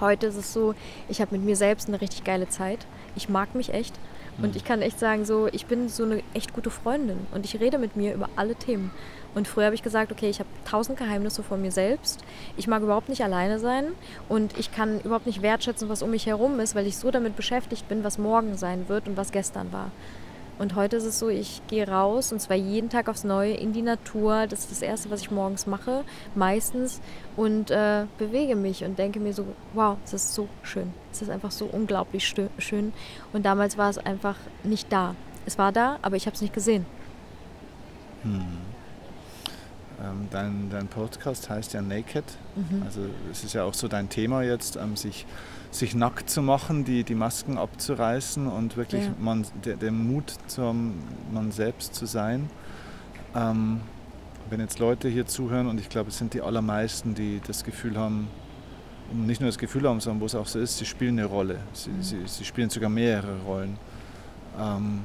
[0.00, 0.74] Heute ist es so,
[1.08, 2.86] ich habe mit mir selbst eine richtig geile Zeit.
[3.14, 3.98] Ich mag mich echt.
[4.42, 7.58] Und ich kann echt sagen, so, ich bin so eine echt gute Freundin und ich
[7.58, 8.90] rede mit mir über alle Themen.
[9.34, 12.20] Und früher habe ich gesagt, okay, ich habe tausend Geheimnisse von mir selbst.
[12.56, 13.88] Ich mag überhaupt nicht alleine sein
[14.28, 17.36] und ich kann überhaupt nicht wertschätzen, was um mich herum ist, weil ich so damit
[17.36, 19.90] beschäftigt bin, was morgen sein wird und was gestern war.
[20.58, 23.72] Und heute ist es so, ich gehe raus und zwar jeden Tag aufs Neue in
[23.72, 24.46] die Natur.
[24.46, 27.00] Das ist das Erste, was ich morgens mache, meistens.
[27.36, 30.92] Und äh, bewege mich und denke mir so, wow, es ist so schön.
[31.12, 32.26] Es ist einfach so unglaublich
[32.58, 32.92] schön.
[33.32, 35.14] Und damals war es einfach nicht da.
[35.44, 36.86] Es war da, aber ich habe es nicht gesehen.
[40.02, 42.24] Ähm, dein, dein Podcast heißt ja Naked.
[42.54, 42.82] Mhm.
[42.84, 43.00] Also
[43.32, 45.24] es ist ja auch so dein Thema jetzt, ähm, sich,
[45.70, 49.12] sich nackt zu machen, die, die Masken abzureißen und wirklich Ja.
[49.18, 50.94] man, der, den Mut zum
[51.32, 52.50] man selbst zu sein.
[53.34, 53.80] Ähm,
[54.50, 57.96] wenn jetzt Leute hier zuhören und ich glaube, es sind die allermeisten, die das Gefühl
[57.98, 58.28] haben,
[59.12, 61.58] nicht nur das Gefühl haben, sondern wo es auch so ist, sie spielen eine Rolle.
[61.72, 62.02] Sie, Mhm.
[62.02, 63.78] sie, sie spielen sogar mehrere Rollen.
[64.60, 65.00] Ähm,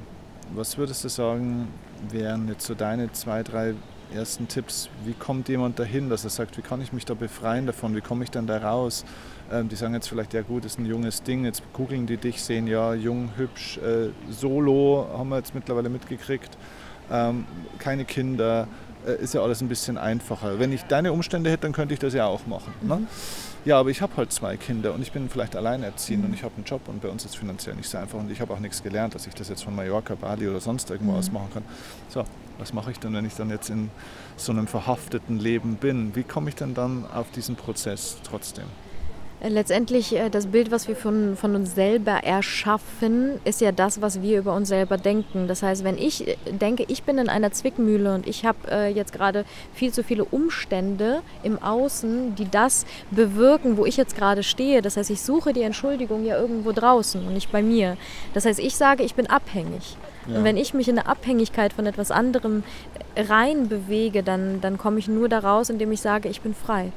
[0.54, 1.70] was würdest du sagen,
[2.10, 3.74] wären jetzt so deine zwei, drei
[4.14, 4.90] ersten Tipps?
[5.06, 7.96] Wie kommt jemand dahin, dass er sagt, wie kann ich mich da befreien davon?
[7.96, 9.06] Wie komme ich dann da raus?
[9.52, 12.42] Ähm, die sagen jetzt vielleicht, ja gut, ist ein junges Ding, jetzt googeln die dich,
[12.42, 16.58] sehen ja, jung, hübsch, äh, solo, haben wir jetzt mittlerweile mitgekriegt,
[17.12, 17.46] ähm,
[17.80, 18.68] keine Kinder,
[19.06, 20.60] äh, ist ja alles ein bisschen einfacher.
[20.60, 22.74] Wenn ich deine Umstände hätte, dann könnte ich das ja auch machen.
[22.82, 23.02] Ne?
[23.64, 26.56] Ja, aber ich habe halt zwei Kinder und ich bin vielleicht alleinerziehend und ich habe
[26.56, 28.60] einen Job und bei uns ist es finanziell nicht so einfach und ich habe auch
[28.60, 31.18] nichts gelernt, dass ich das jetzt von Mallorca, Bali oder sonst irgendwo Mhm.
[31.20, 31.64] aus machen kann.
[32.10, 32.24] So,
[32.58, 33.92] was mache ich denn, wenn ich dann jetzt in
[34.36, 36.16] so einem verhafteten Leben bin?
[36.16, 38.66] Wie komme ich denn dann auf diesen Prozess trotzdem?
[39.42, 44.02] Äh, Letztendlich äh, das Bild, was wir von, von uns selber erschaffen, ist ja das,
[44.02, 45.48] was wir über uns selber denken.
[45.48, 48.88] Das heißt, wenn ich äh, denke, ich bin in einer Zwickmühle und ich habe äh,
[48.92, 54.44] jetzt gerade viel zu viele Umstände im Außen, die das bewirken, wo ich jetzt gerade
[54.44, 54.82] stehe.
[54.82, 57.98] Das heißt, ich suche die Entschuldigung ja irgendwo draußen und nicht bei mir.
[58.34, 59.98] Das heißt, ich sage, ich bin abhängig.
[60.28, 62.64] Und wenn ich mich in eine Abhängigkeit von etwas anderem
[63.16, 66.92] äh, rein bewege, dann, dann komme ich nur daraus, indem ich sage, ich bin frei.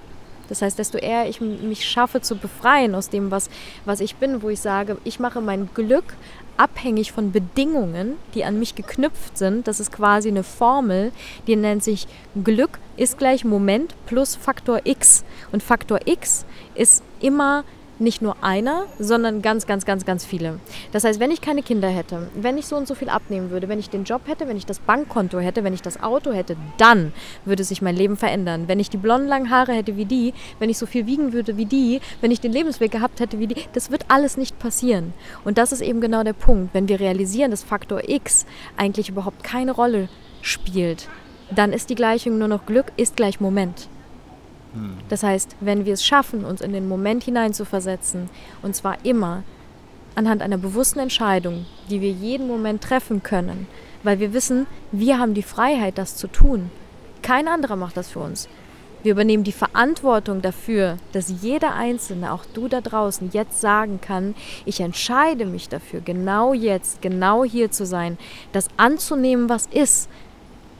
[0.48, 3.50] Das heißt, desto eher ich mich schaffe zu befreien aus dem, was,
[3.84, 6.14] was ich bin, wo ich sage, ich mache mein Glück
[6.56, 9.66] abhängig von Bedingungen, die an mich geknüpft sind.
[9.66, 11.12] Das ist quasi eine Formel,
[11.46, 12.06] die nennt sich
[12.42, 15.24] Glück ist gleich Moment plus Faktor X.
[15.52, 17.64] Und Faktor X ist immer
[18.04, 20.60] nicht nur einer, sondern ganz, ganz, ganz, ganz viele.
[20.92, 23.68] Das heißt, wenn ich keine Kinder hätte, wenn ich so und so viel abnehmen würde,
[23.68, 26.56] wenn ich den Job hätte, wenn ich das Bankkonto hätte, wenn ich das Auto hätte,
[26.78, 27.12] dann
[27.44, 28.68] würde sich mein Leben verändern.
[28.68, 31.56] Wenn ich die blonden langen Haare hätte wie die, wenn ich so viel wiegen würde
[31.56, 35.12] wie die, wenn ich den Lebensweg gehabt hätte wie die, das wird alles nicht passieren.
[35.44, 36.74] Und das ist eben genau der Punkt.
[36.74, 40.08] Wenn wir realisieren, dass Faktor X eigentlich überhaupt keine Rolle
[40.42, 41.08] spielt,
[41.50, 43.88] dann ist die Gleichung nur noch Glück ist gleich Moment.
[45.08, 48.28] Das heißt, wenn wir es schaffen, uns in den Moment hineinzuversetzen,
[48.62, 49.42] und zwar immer
[50.14, 53.66] anhand einer bewussten Entscheidung, die wir jeden Moment treffen können,
[54.02, 56.70] weil wir wissen, wir haben die Freiheit, das zu tun.
[57.22, 58.48] Kein anderer macht das für uns.
[59.02, 64.34] Wir übernehmen die Verantwortung dafür, dass jeder Einzelne, auch du da draußen, jetzt sagen kann,
[64.64, 68.16] ich entscheide mich dafür, genau jetzt, genau hier zu sein,
[68.52, 70.08] das anzunehmen, was ist,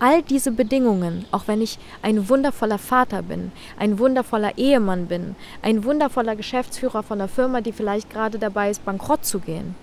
[0.05, 5.83] all diese Bedingungen, auch wenn ich ein wundervoller Vater bin, ein wundervoller Ehemann bin, ein
[5.83, 9.75] wundervoller Geschäftsführer von einer Firma, die vielleicht gerade dabei ist, bankrott zu gehen,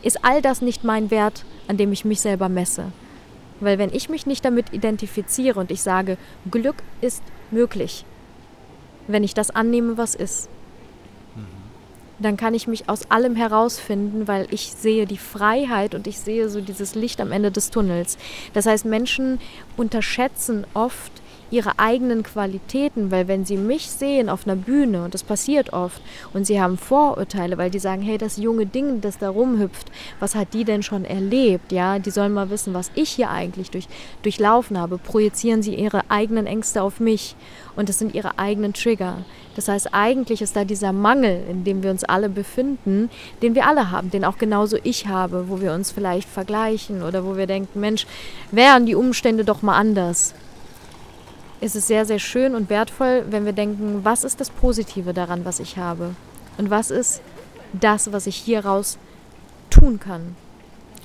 [0.00, 2.92] ist all das nicht mein Wert, an dem ich mich selber messe.
[3.60, 6.16] Weil wenn ich mich nicht damit identifiziere und ich sage,
[6.50, 8.06] Glück ist möglich,
[9.06, 10.48] wenn ich das annehme, was ist,
[12.20, 16.48] dann kann ich mich aus allem herausfinden, weil ich sehe die Freiheit und ich sehe
[16.48, 18.18] so dieses Licht am Ende des Tunnels.
[18.52, 19.40] Das heißt, Menschen
[19.76, 21.12] unterschätzen oft
[21.50, 26.00] ihre eigenen Qualitäten, weil wenn sie mich sehen auf einer Bühne, und das passiert oft,
[26.32, 30.34] und sie haben Vorurteile, weil die sagen, hey, das junge Ding, das da rumhüpft, was
[30.34, 31.72] hat die denn schon erlebt?
[31.72, 33.88] Ja, die sollen mal wissen, was ich hier eigentlich durch,
[34.22, 34.98] durchlaufen habe.
[34.98, 37.36] Projizieren sie ihre eigenen Ängste auf mich
[37.76, 39.18] und das sind ihre eigenen Trigger.
[39.56, 43.10] Das heißt, eigentlich ist da dieser Mangel, in dem wir uns alle befinden,
[43.42, 47.24] den wir alle haben, den auch genauso ich habe, wo wir uns vielleicht vergleichen oder
[47.24, 48.06] wo wir denken, Mensch,
[48.50, 50.34] wären die Umstände doch mal anders.
[51.62, 55.44] Es ist sehr, sehr schön und wertvoll, wenn wir denken, was ist das Positive daran,
[55.44, 56.14] was ich habe?
[56.56, 57.20] Und was ist
[57.74, 58.96] das, was ich hieraus
[59.68, 60.36] tun kann?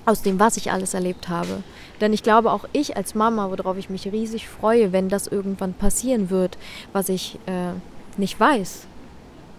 [0.06, 1.62] Aus dem, was ich alles erlebt habe.
[2.00, 5.74] Denn ich glaube, auch ich als Mama, worauf ich mich riesig freue, wenn das irgendwann
[5.74, 6.58] passieren wird,
[6.94, 7.72] was ich äh,
[8.18, 8.88] nicht weiß.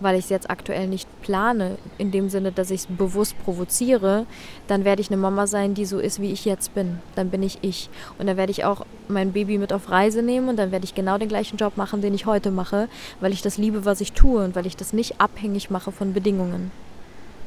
[0.00, 4.26] Weil ich es jetzt aktuell nicht plane, in dem Sinne, dass ich es bewusst provoziere,
[4.66, 6.98] dann werde ich eine Mama sein, die so ist, wie ich jetzt bin.
[7.14, 7.88] Dann bin ich ich.
[8.18, 10.94] Und dann werde ich auch mein Baby mit auf Reise nehmen und dann werde ich
[10.94, 12.88] genau den gleichen Job machen, den ich heute mache,
[13.20, 16.12] weil ich das liebe, was ich tue und weil ich das nicht abhängig mache von
[16.12, 16.70] Bedingungen.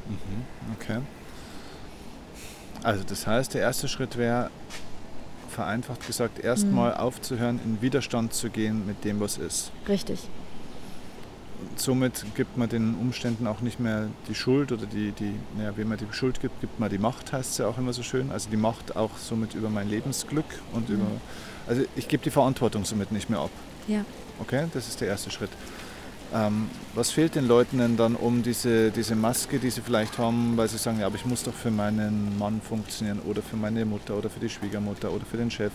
[0.07, 0.99] Mhm, okay.
[2.81, 4.49] Also das heißt, der erste Schritt wäre,
[5.49, 6.99] vereinfacht gesagt, erstmal mhm.
[6.99, 9.71] aufzuhören, in Widerstand zu gehen mit dem, was ist.
[9.87, 10.29] Richtig
[11.75, 15.89] somit gibt man den Umständen auch nicht mehr die Schuld oder die, die naja, wem
[15.89, 18.31] man die Schuld gibt, gibt man die Macht, heißt es ja auch immer so schön.
[18.31, 20.95] Also die Macht auch somit über mein Lebensglück und mhm.
[20.95, 21.05] über.
[21.67, 23.51] Also ich gebe die Verantwortung somit nicht mehr ab.
[23.87, 24.05] Ja.
[24.39, 25.51] Okay, das ist der erste Schritt.
[26.33, 30.57] Ähm, was fehlt den Leuten denn dann, um diese, diese Maske, die sie vielleicht haben,
[30.57, 33.83] weil sie sagen, ja, aber ich muss doch für meinen Mann funktionieren oder für meine
[33.85, 35.71] Mutter oder für die Schwiegermutter oder für den Chef.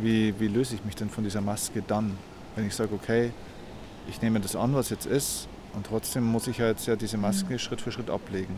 [0.00, 2.16] Wie, wie löse ich mich denn von dieser Maske dann,
[2.54, 3.32] wenn ich sage, okay,
[4.10, 7.16] ich nehme das an, was jetzt ist, und trotzdem muss ich ja jetzt ja diese
[7.16, 7.58] Maske mhm.
[7.58, 8.54] Schritt für Schritt ablegen.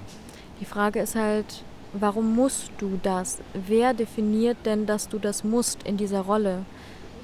[0.60, 1.62] Die Frage ist halt,
[1.92, 3.38] warum musst du das?
[3.52, 6.64] Wer definiert denn, dass du das musst in dieser Rolle?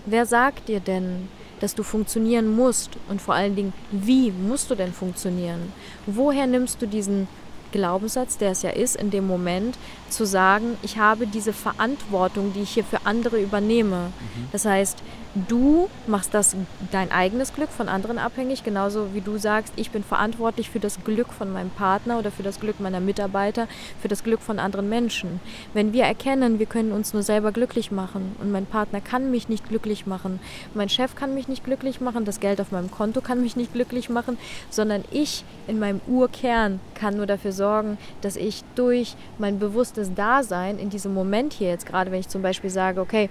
[0.05, 1.29] Wer sagt dir denn,
[1.61, 2.91] dass du funktionieren musst?
[3.09, 5.73] Und vor allen Dingen, wie musst du denn funktionieren?
[6.07, 7.29] Woher nimmst du diesen
[7.73, 9.77] Glaubenssatz, der es ja ist, in dem Moment
[10.09, 14.07] zu sagen, ich habe diese Verantwortung, die ich hier für andere übernehme.
[14.07, 14.49] Mhm.
[14.53, 15.03] Das heißt,
[15.35, 16.57] du machst das
[16.91, 21.03] dein eigenes Glück von anderen abhängig, genauso wie du sagst, ich bin verantwortlich für das
[21.05, 23.69] Glück von meinem Partner oder für das Glück meiner Mitarbeiter,
[24.01, 25.41] für das Glück von anderen Menschen.
[25.75, 29.49] Wenn wir erkennen, wir können uns nur selber glücklich machen und mein Partner kann mich
[29.49, 30.41] nicht glücklich machen,
[30.75, 33.73] mein Chef kann mich nicht glücklich machen, das Geld auf meinem Konto kann mich nicht
[33.73, 34.38] glücklich machen,
[34.71, 40.79] sondern ich in meinem Urkern kann nur dafür sorgen, dass ich durch mein bewusstes Dasein
[40.79, 43.31] in diesem Moment hier jetzt gerade, wenn ich zum Beispiel sage, okay,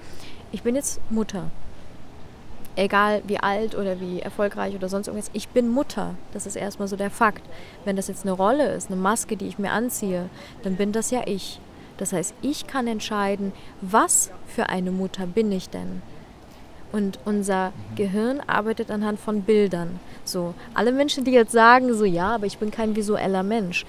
[0.51, 1.51] ich bin jetzt Mutter
[2.77, 6.15] egal wie alt oder wie erfolgreich oder sonst irgendwas, ich bin Mutter.
[6.31, 7.43] Das ist erstmal so der Fakt.
[7.83, 10.29] Wenn das jetzt eine Rolle ist, eine Maske, die ich mir anziehe,
[10.63, 11.59] dann bin das ja ich.
[11.97, 16.01] Das heißt, ich kann entscheiden, was für eine Mutter bin ich denn.
[16.91, 17.95] Und unser mhm.
[17.95, 19.99] Gehirn arbeitet anhand von Bildern.
[20.23, 23.85] So, alle Menschen, die jetzt sagen, so ja, aber ich bin kein visueller Mensch,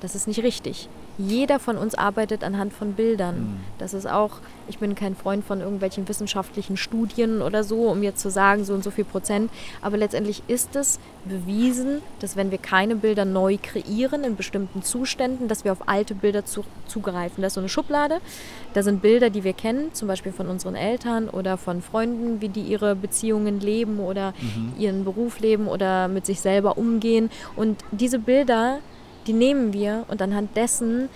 [0.00, 3.40] das ist nicht richtig jeder von uns arbeitet anhand von Bildern.
[3.40, 3.60] Mhm.
[3.78, 8.20] Das ist auch, ich bin kein Freund von irgendwelchen wissenschaftlichen Studien oder so, um jetzt
[8.20, 9.50] zu sagen, so und so viel Prozent.
[9.80, 15.48] Aber letztendlich ist es bewiesen, dass wenn wir keine Bilder neu kreieren in bestimmten Zuständen,
[15.48, 17.42] dass wir auf alte Bilder zu, zugreifen.
[17.42, 18.20] Das ist so eine Schublade.
[18.74, 22.48] Da sind Bilder, die wir kennen, zum Beispiel von unseren Eltern oder von Freunden, wie
[22.48, 24.72] die ihre Beziehungen leben oder mhm.
[24.78, 27.30] ihren Beruf leben oder mit sich selber umgehen.
[27.54, 28.78] Und diese Bilder
[29.26, 31.08] die nehmen wir und anhand dessen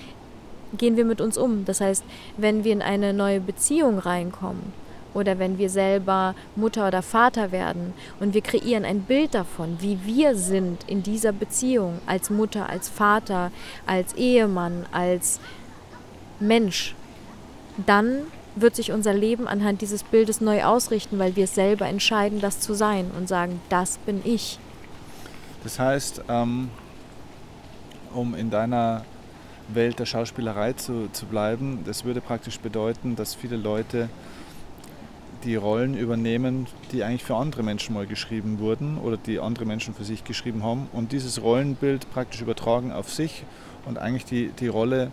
[0.76, 1.64] gehen wir mit uns um.
[1.64, 2.04] Das heißt,
[2.36, 4.72] wenn wir in eine neue Beziehung reinkommen
[5.14, 9.98] oder wenn wir selber Mutter oder Vater werden und wir kreieren ein Bild davon, wie
[10.04, 13.50] wir sind in dieser Beziehung als Mutter, als Vater,
[13.86, 15.40] als Ehemann, als
[16.38, 16.94] Mensch,
[17.86, 18.18] dann
[18.56, 22.60] wird sich unser Leben anhand dieses Bildes neu ausrichten, weil wir es selber entscheiden, das
[22.60, 24.58] zu sein und sagen, das bin ich.
[25.62, 26.70] Das heißt, ähm,
[28.14, 29.04] um in deiner
[29.68, 31.80] Welt der Schauspielerei zu, zu bleiben.
[31.84, 34.08] Das würde praktisch bedeuten, dass viele Leute
[35.44, 39.94] die Rollen übernehmen, die eigentlich für andere Menschen mal geschrieben wurden oder die andere Menschen
[39.94, 43.44] für sich geschrieben haben und dieses Rollenbild praktisch übertragen auf sich
[43.84, 45.12] und eigentlich die, die Rolle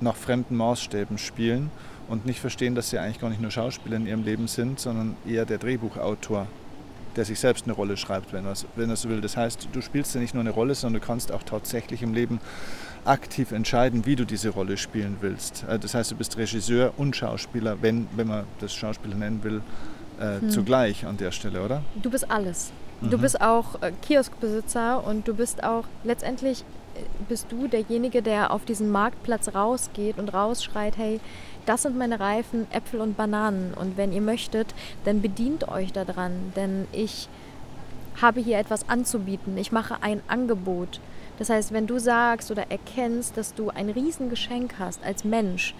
[0.00, 1.70] nach fremden Maßstäben spielen
[2.08, 5.16] und nicht verstehen, dass sie eigentlich gar nicht nur Schauspieler in ihrem Leben sind, sondern
[5.26, 6.46] eher der Drehbuchautor
[7.18, 9.20] der sich selbst eine Rolle schreibt, wenn er, wenn er so will.
[9.20, 12.14] Das heißt, du spielst ja nicht nur eine Rolle, sondern du kannst auch tatsächlich im
[12.14, 12.40] Leben
[13.04, 15.64] aktiv entscheiden, wie du diese Rolle spielen willst.
[15.68, 19.62] Äh, das heißt, du bist Regisseur und Schauspieler, wenn, wenn man das Schauspieler nennen will,
[20.20, 20.50] äh, hm.
[20.50, 21.82] zugleich an der Stelle, oder?
[22.00, 22.70] Du bist alles.
[23.00, 23.10] Mhm.
[23.10, 26.64] Du bist auch äh, Kioskbesitzer und du bist auch letztendlich
[27.28, 31.20] bist du derjenige, der auf diesen Marktplatz rausgeht und rausschreit, hey,
[31.66, 33.74] das sind meine Reifen, Äpfel und Bananen.
[33.74, 37.28] Und wenn ihr möchtet, dann bedient euch daran, denn ich
[38.20, 39.56] habe hier etwas anzubieten.
[39.58, 41.00] Ich mache ein Angebot.
[41.38, 45.74] Das heißt, wenn du sagst oder erkennst, dass du ein Riesengeschenk hast als Mensch,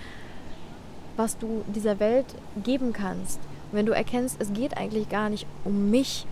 [1.16, 2.26] was du dieser Welt
[2.62, 3.40] geben kannst,
[3.72, 6.26] wenn du erkennst, es geht eigentlich gar nicht um mich,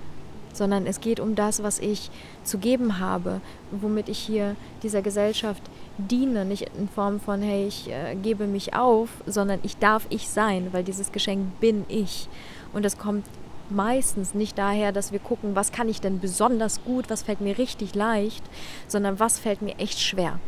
[0.57, 2.11] sondern es geht um das, was ich
[2.45, 3.41] zu geben habe,
[3.71, 5.63] womit ich hier dieser Gesellschaft
[5.99, 10.29] diene, nicht in Form von, hey, ich äh, gebe mich auf, sondern ich darf ich
[10.29, 12.29] sein, weil dieses Geschenk bin ich.
[12.73, 13.25] Und das kommt
[13.71, 17.59] meistens nicht daher, dass wir gucken, was kann ich denn besonders gut, was fällt mir
[17.59, 18.45] richtig leicht,
[18.87, 20.39] sondern was fällt mir echt schwer.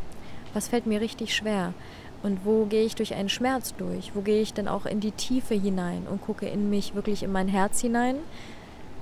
[0.55, 1.75] Was fällt mir richtig schwer?
[2.23, 4.14] Und wo gehe ich durch einen Schmerz durch?
[4.14, 7.31] Wo gehe ich denn auch in die Tiefe hinein und gucke in mich, wirklich in
[7.31, 8.16] mein Herz hinein?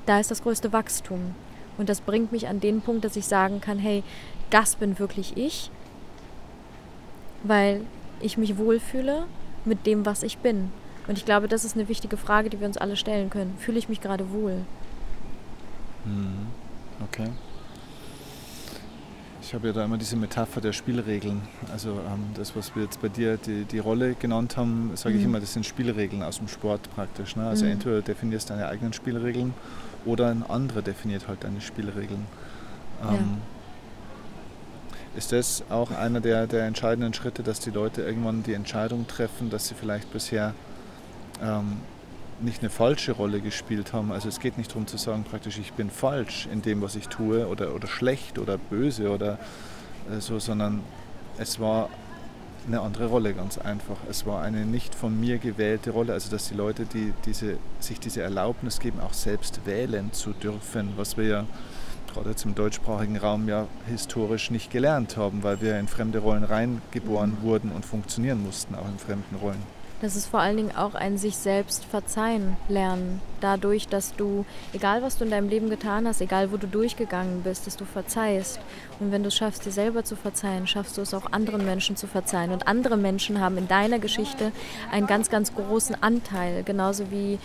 [0.07, 1.35] Da ist das größte Wachstum.
[1.79, 4.03] Und das bringt mich an den Punkt, dass ich sagen kann, hey,
[4.51, 5.71] das bin wirklich ich,
[7.43, 7.83] weil
[8.21, 9.27] ich mich wohlfühle
[9.65, 10.71] mit dem, was ich bin.
[11.07, 13.57] Und ich glaube, das ist eine wichtige Frage, die wir uns alle stellen können.
[13.59, 14.65] Fühle ich mich gerade wohl?
[16.05, 16.47] Mhm.
[17.05, 17.29] Okay.
[19.47, 21.41] Ich habe ja da immer diese Metapher der Spielregeln.
[21.71, 25.21] Also ähm, das, was wir jetzt bei dir die, die Rolle genannt haben, sage mhm.
[25.21, 27.37] ich immer, das sind Spielregeln aus dem Sport praktisch.
[27.37, 27.47] Ne?
[27.47, 27.71] Also mhm.
[27.71, 29.55] entweder definierst du deine eigenen Spielregeln
[30.05, 32.27] oder ein anderer definiert halt deine Spielregeln.
[33.03, 33.23] Ähm, ja.
[35.17, 39.49] Ist das auch einer der, der entscheidenden Schritte, dass die Leute irgendwann die Entscheidung treffen,
[39.49, 40.55] dass sie vielleicht bisher
[41.41, 41.77] ähm,
[42.41, 44.13] nicht eine falsche Rolle gespielt haben.
[44.13, 47.09] Also es geht nicht darum zu sagen, praktisch ich bin falsch in dem, was ich
[47.09, 49.39] tue oder, oder schlecht oder böse oder
[50.11, 50.83] äh, so, sondern
[51.39, 51.89] es war
[52.67, 53.97] eine andere Rolle ganz einfach.
[54.11, 58.01] Es war eine nicht von mir gewählte Rolle, also dass die Leute, die diese, sich
[58.01, 61.47] diese Erlaubnis geben, auch selbst wählen zu dürfen, was wir ja
[62.13, 66.45] gerade jetzt im deutschsprachigen Raum ja historisch nicht gelernt haben, weil wir in fremde Rollen
[66.45, 67.43] reingeboren mhm.
[67.43, 69.76] wurden und funktionieren mussten, auch in fremden Rollen.
[70.03, 73.23] Das ist vor allen Dingen auch ein sich selbst verzeihen lernen.
[73.41, 77.43] Dadurch, dass du, egal was du in deinem Leben getan hast, egal wo du durchgegangen
[77.43, 78.61] bist, dass du verzeihst.
[79.01, 81.97] Und wenn du es schaffst, dir selber zu verzeihen, schaffst du es auch anderen Menschen
[81.97, 82.53] zu verzeihen.
[82.53, 84.53] Und andere Menschen haben in deiner Geschichte
[84.91, 86.63] einen ganz, ganz großen Anteil.
[86.63, 87.39] Genauso wie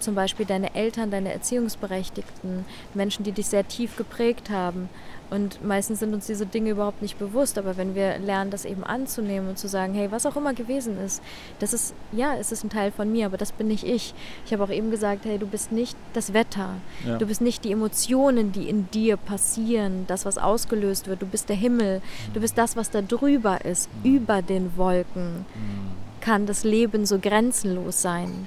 [0.00, 4.88] zum Beispiel deine Eltern, deine Erziehungsberechtigten, Menschen, die dich sehr tief geprägt haben.
[5.30, 8.82] Und meistens sind uns diese Dinge überhaupt nicht bewusst, aber wenn wir lernen, das eben
[8.82, 11.22] anzunehmen und zu sagen, hey, was auch immer gewesen ist,
[11.58, 14.14] das ist, ja, es ist ein Teil von mir, aber das bin nicht ich.
[14.46, 17.18] Ich habe auch eben gesagt, hey, du bist nicht das Wetter, ja.
[17.18, 21.50] du bist nicht die Emotionen, die in dir passieren, das, was ausgelöst wird, du bist
[21.50, 22.00] der Himmel,
[22.32, 24.16] du bist das, was da drüber ist, mhm.
[24.16, 25.44] über den Wolken.
[25.54, 25.98] Mhm.
[26.20, 28.46] Kann das Leben so grenzenlos sein?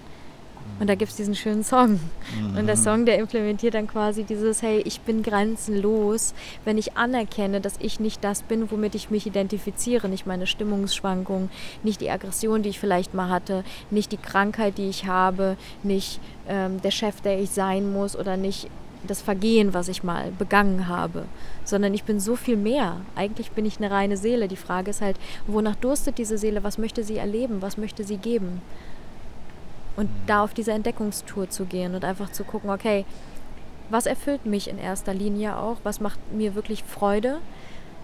[0.82, 2.00] Und da gibt es diesen schönen Song.
[2.39, 2.58] Mhm.
[2.58, 6.34] Und der Song, der implementiert dann quasi dieses, hey, ich bin grenzenlos,
[6.65, 11.52] wenn ich anerkenne, dass ich nicht das bin, womit ich mich identifiziere, nicht meine Stimmungsschwankung,
[11.84, 16.20] nicht die Aggression, die ich vielleicht mal hatte, nicht die Krankheit, die ich habe, nicht
[16.48, 18.67] ähm, der Chef, der ich sein muss oder nicht
[19.06, 21.26] das Vergehen, was ich mal begangen habe,
[21.63, 23.02] sondern ich bin so viel mehr.
[23.15, 24.48] Eigentlich bin ich eine reine Seele.
[24.48, 26.63] Die Frage ist halt, wonach durstet diese Seele?
[26.63, 27.62] Was möchte sie erleben?
[27.62, 28.63] Was möchte sie geben?
[30.02, 33.06] Und da auf diese Entdeckungstour zu gehen und einfach zu gucken, okay,
[33.92, 35.78] was erfüllt mich in erster Linie auch?
[35.84, 37.38] Was macht mir wirklich Freude?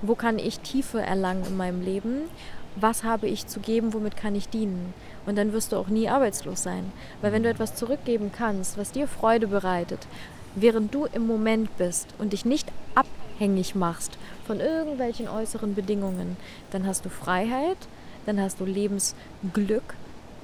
[0.03, 2.29] Wo kann ich Tiefe erlangen in meinem Leben?
[2.75, 3.95] Was habe ich zu geben?
[3.95, 4.93] Womit kann ich dienen?
[5.25, 6.91] Und dann wirst du auch nie arbeitslos sein.
[7.23, 10.05] Weil wenn du etwas zurückgeben kannst, was dir Freude bereitet,
[10.53, 16.37] während du im Moment bist und dich nicht abhängig machst von irgendwelchen äußeren Bedingungen,
[16.69, 17.79] dann hast du Freiheit,
[18.27, 19.95] dann hast du Lebensglück,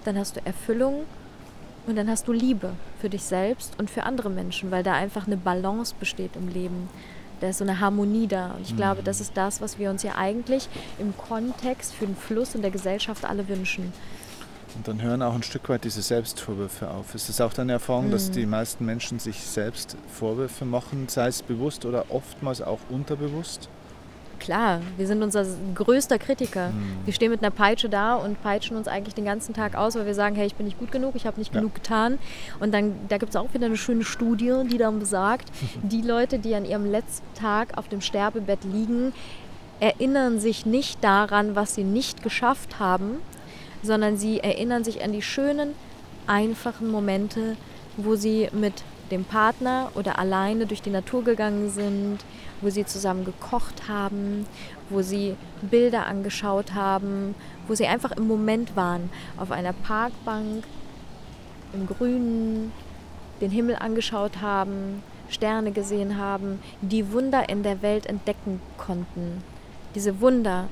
[0.03, 1.03] dann hast du Erfüllung
[1.85, 5.27] und dann hast du Liebe für dich selbst und für andere Menschen, weil da einfach
[5.27, 6.89] eine Balance besteht im Leben.
[7.41, 8.51] Da ist so eine Harmonie da.
[8.51, 8.77] Und ich mhm.
[8.77, 12.61] glaube, das ist das, was wir uns ja eigentlich im Kontext für den Fluss in
[12.61, 13.91] der Gesellschaft alle wünschen.
[14.75, 17.13] Und dann hören auch ein Stück weit diese Selbstvorwürfe auf.
[17.13, 18.11] Ist es auch deine Erfahrung, mhm.
[18.11, 23.69] dass die meisten Menschen sich selbst Vorwürfe machen, sei es bewusst oder oftmals auch unterbewusst?
[24.39, 26.69] Klar, wir sind unser größter Kritiker.
[26.69, 27.05] Mhm.
[27.05, 30.05] Wir stehen mit einer Peitsche da und peitschen uns eigentlich den ganzen Tag aus, weil
[30.05, 31.59] wir sagen, hey, ich bin nicht gut genug, ich habe nicht ja.
[31.59, 32.19] genug getan.
[32.59, 35.49] Und dann, da gibt es auch wieder eine schöne Studie, die dann besagt,
[35.83, 39.13] die Leute, die an ihrem letzten Tag auf dem Sterbebett liegen,
[39.79, 43.17] erinnern sich nicht daran, was sie nicht geschafft haben,
[43.81, 45.71] sondern sie erinnern sich an die schönen,
[46.27, 47.57] einfachen Momente,
[47.97, 52.19] wo sie mit dem Partner oder alleine durch die Natur gegangen sind,
[52.63, 54.45] wo sie zusammen gekocht haben,
[54.89, 57.35] wo sie Bilder angeschaut haben,
[57.67, 60.63] wo sie einfach im Moment waren, auf einer Parkbank,
[61.73, 62.71] im Grünen,
[63.41, 69.43] den Himmel angeschaut haben, Sterne gesehen haben, die Wunder in der Welt entdecken konnten.
[69.95, 70.67] Diese Wunder,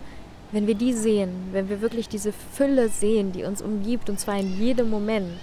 [0.52, 4.40] wenn wir die sehen, wenn wir wirklich diese Fülle sehen, die uns umgibt, und zwar
[4.40, 5.40] in jedem Moment,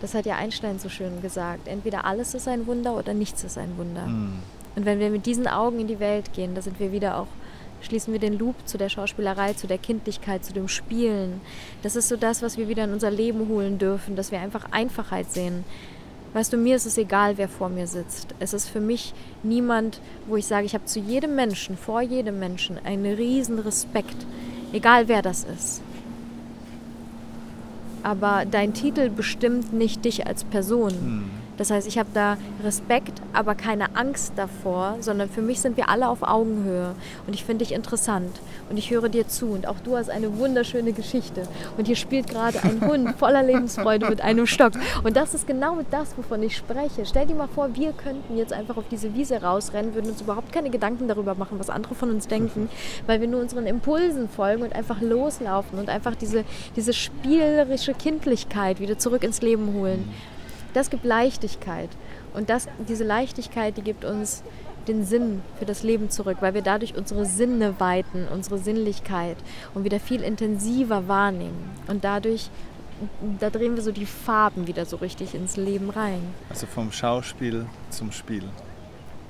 [0.00, 3.58] das hat ja Einstein so schön gesagt, entweder alles ist ein Wunder oder nichts ist
[3.58, 4.06] ein Wunder.
[4.06, 4.38] Mhm.
[4.78, 7.26] Und wenn wir mit diesen Augen in die Welt gehen, da sind wir wieder auch,
[7.80, 11.40] schließen wir den Loop zu der Schauspielerei, zu der Kindlichkeit, zu dem Spielen.
[11.82, 14.70] Das ist so das, was wir wieder in unser Leben holen dürfen, dass wir einfach
[14.70, 15.64] Einfachheit sehen.
[16.32, 18.36] Weißt du, mir ist es egal, wer vor mir sitzt.
[18.38, 22.38] Es ist für mich niemand, wo ich sage, ich habe zu jedem Menschen, vor jedem
[22.38, 24.26] Menschen einen riesen Respekt,
[24.72, 25.82] egal wer das ist.
[28.04, 31.28] Aber dein Titel bestimmt nicht dich als Person.
[31.58, 35.90] Das heißt, ich habe da Respekt, aber keine Angst davor, sondern für mich sind wir
[35.90, 36.94] alle auf Augenhöhe.
[37.26, 38.30] Und ich finde dich interessant
[38.70, 39.46] und ich höre dir zu.
[39.46, 41.42] Und auch du hast eine wunderschöne Geschichte.
[41.76, 44.72] Und hier spielt gerade ein Hund voller Lebensfreude mit einem Stock.
[45.02, 47.04] Und das ist genau das, wovon ich spreche.
[47.04, 50.52] Stell dir mal vor, wir könnten jetzt einfach auf diese Wiese rausrennen, würden uns überhaupt
[50.52, 52.70] keine Gedanken darüber machen, was andere von uns denken,
[53.06, 56.44] weil wir nur unseren Impulsen folgen und einfach loslaufen und einfach diese,
[56.76, 60.08] diese spielerische Kindlichkeit wieder zurück ins Leben holen.
[60.74, 61.90] Das gibt Leichtigkeit.
[62.34, 64.42] Und das, diese Leichtigkeit, die gibt uns
[64.86, 69.36] den Sinn für das Leben zurück, weil wir dadurch unsere Sinne weiten, unsere Sinnlichkeit
[69.74, 71.70] und wieder viel intensiver wahrnehmen.
[71.86, 72.50] Und dadurch,
[73.38, 76.22] da drehen wir so die Farben wieder so richtig ins Leben rein.
[76.48, 78.44] Also vom Schauspiel zum Spiel.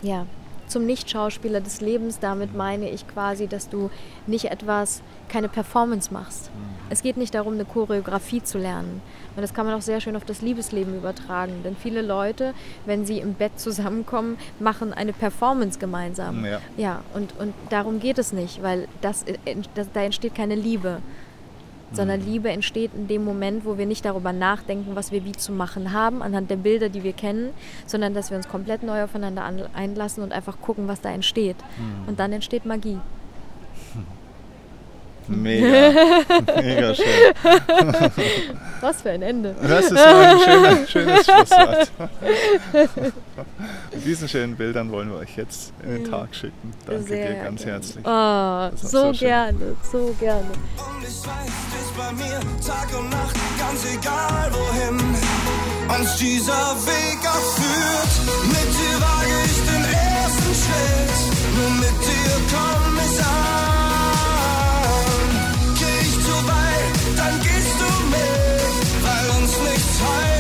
[0.00, 0.26] Ja,
[0.68, 2.18] zum Nicht-Schauspieler des Lebens.
[2.20, 3.90] Damit meine ich quasi, dass du
[4.26, 6.50] nicht etwas, keine Performance machst.
[6.54, 6.78] Mhm.
[6.90, 9.02] Es geht nicht darum, eine Choreografie zu lernen.
[9.36, 11.62] Und das kann man auch sehr schön auf das Liebesleben übertragen.
[11.64, 12.54] Denn viele Leute,
[12.86, 16.44] wenn sie im Bett zusammenkommen, machen eine Performance gemeinsam.
[16.44, 20.54] Ja, ja und, und darum geht es nicht, weil das, äh, das da entsteht keine
[20.54, 21.00] Liebe
[21.92, 22.18] sondern.
[22.28, 25.92] Liebe entsteht in dem Moment, wo wir nicht darüber nachdenken, was wir wie zu machen
[25.92, 27.50] haben, anhand der Bilder, die wir kennen,
[27.86, 31.56] sondern dass wir uns komplett neu aufeinander einlassen und einfach gucken, was da entsteht.
[31.78, 32.08] Mhm.
[32.08, 32.98] Und dann entsteht Magie.
[35.28, 36.24] Mega,
[36.56, 37.06] mega schön.
[38.80, 39.54] Was für ein Ende.
[39.60, 41.90] Das ist ein schöner, schönes Schlusswort.
[43.92, 46.72] Mit diesen schönen Bildern wollen wir euch jetzt in den Tag schicken.
[46.86, 47.72] Danke Sehr dir ganz gerne.
[47.72, 48.04] herzlich.
[48.06, 50.40] Oh, so, so gerne, so gerne.
[50.46, 54.98] Und ich weiß, dich bei mir Tag und Nacht, ganz egal wohin
[56.00, 58.12] uns dieser Weg auch führt.
[58.46, 63.87] Mit dir wage ich den ersten Schritt, nur mit dir komm ich an.
[67.28, 68.08] Kann richtig
[69.02, 70.37] navigieren.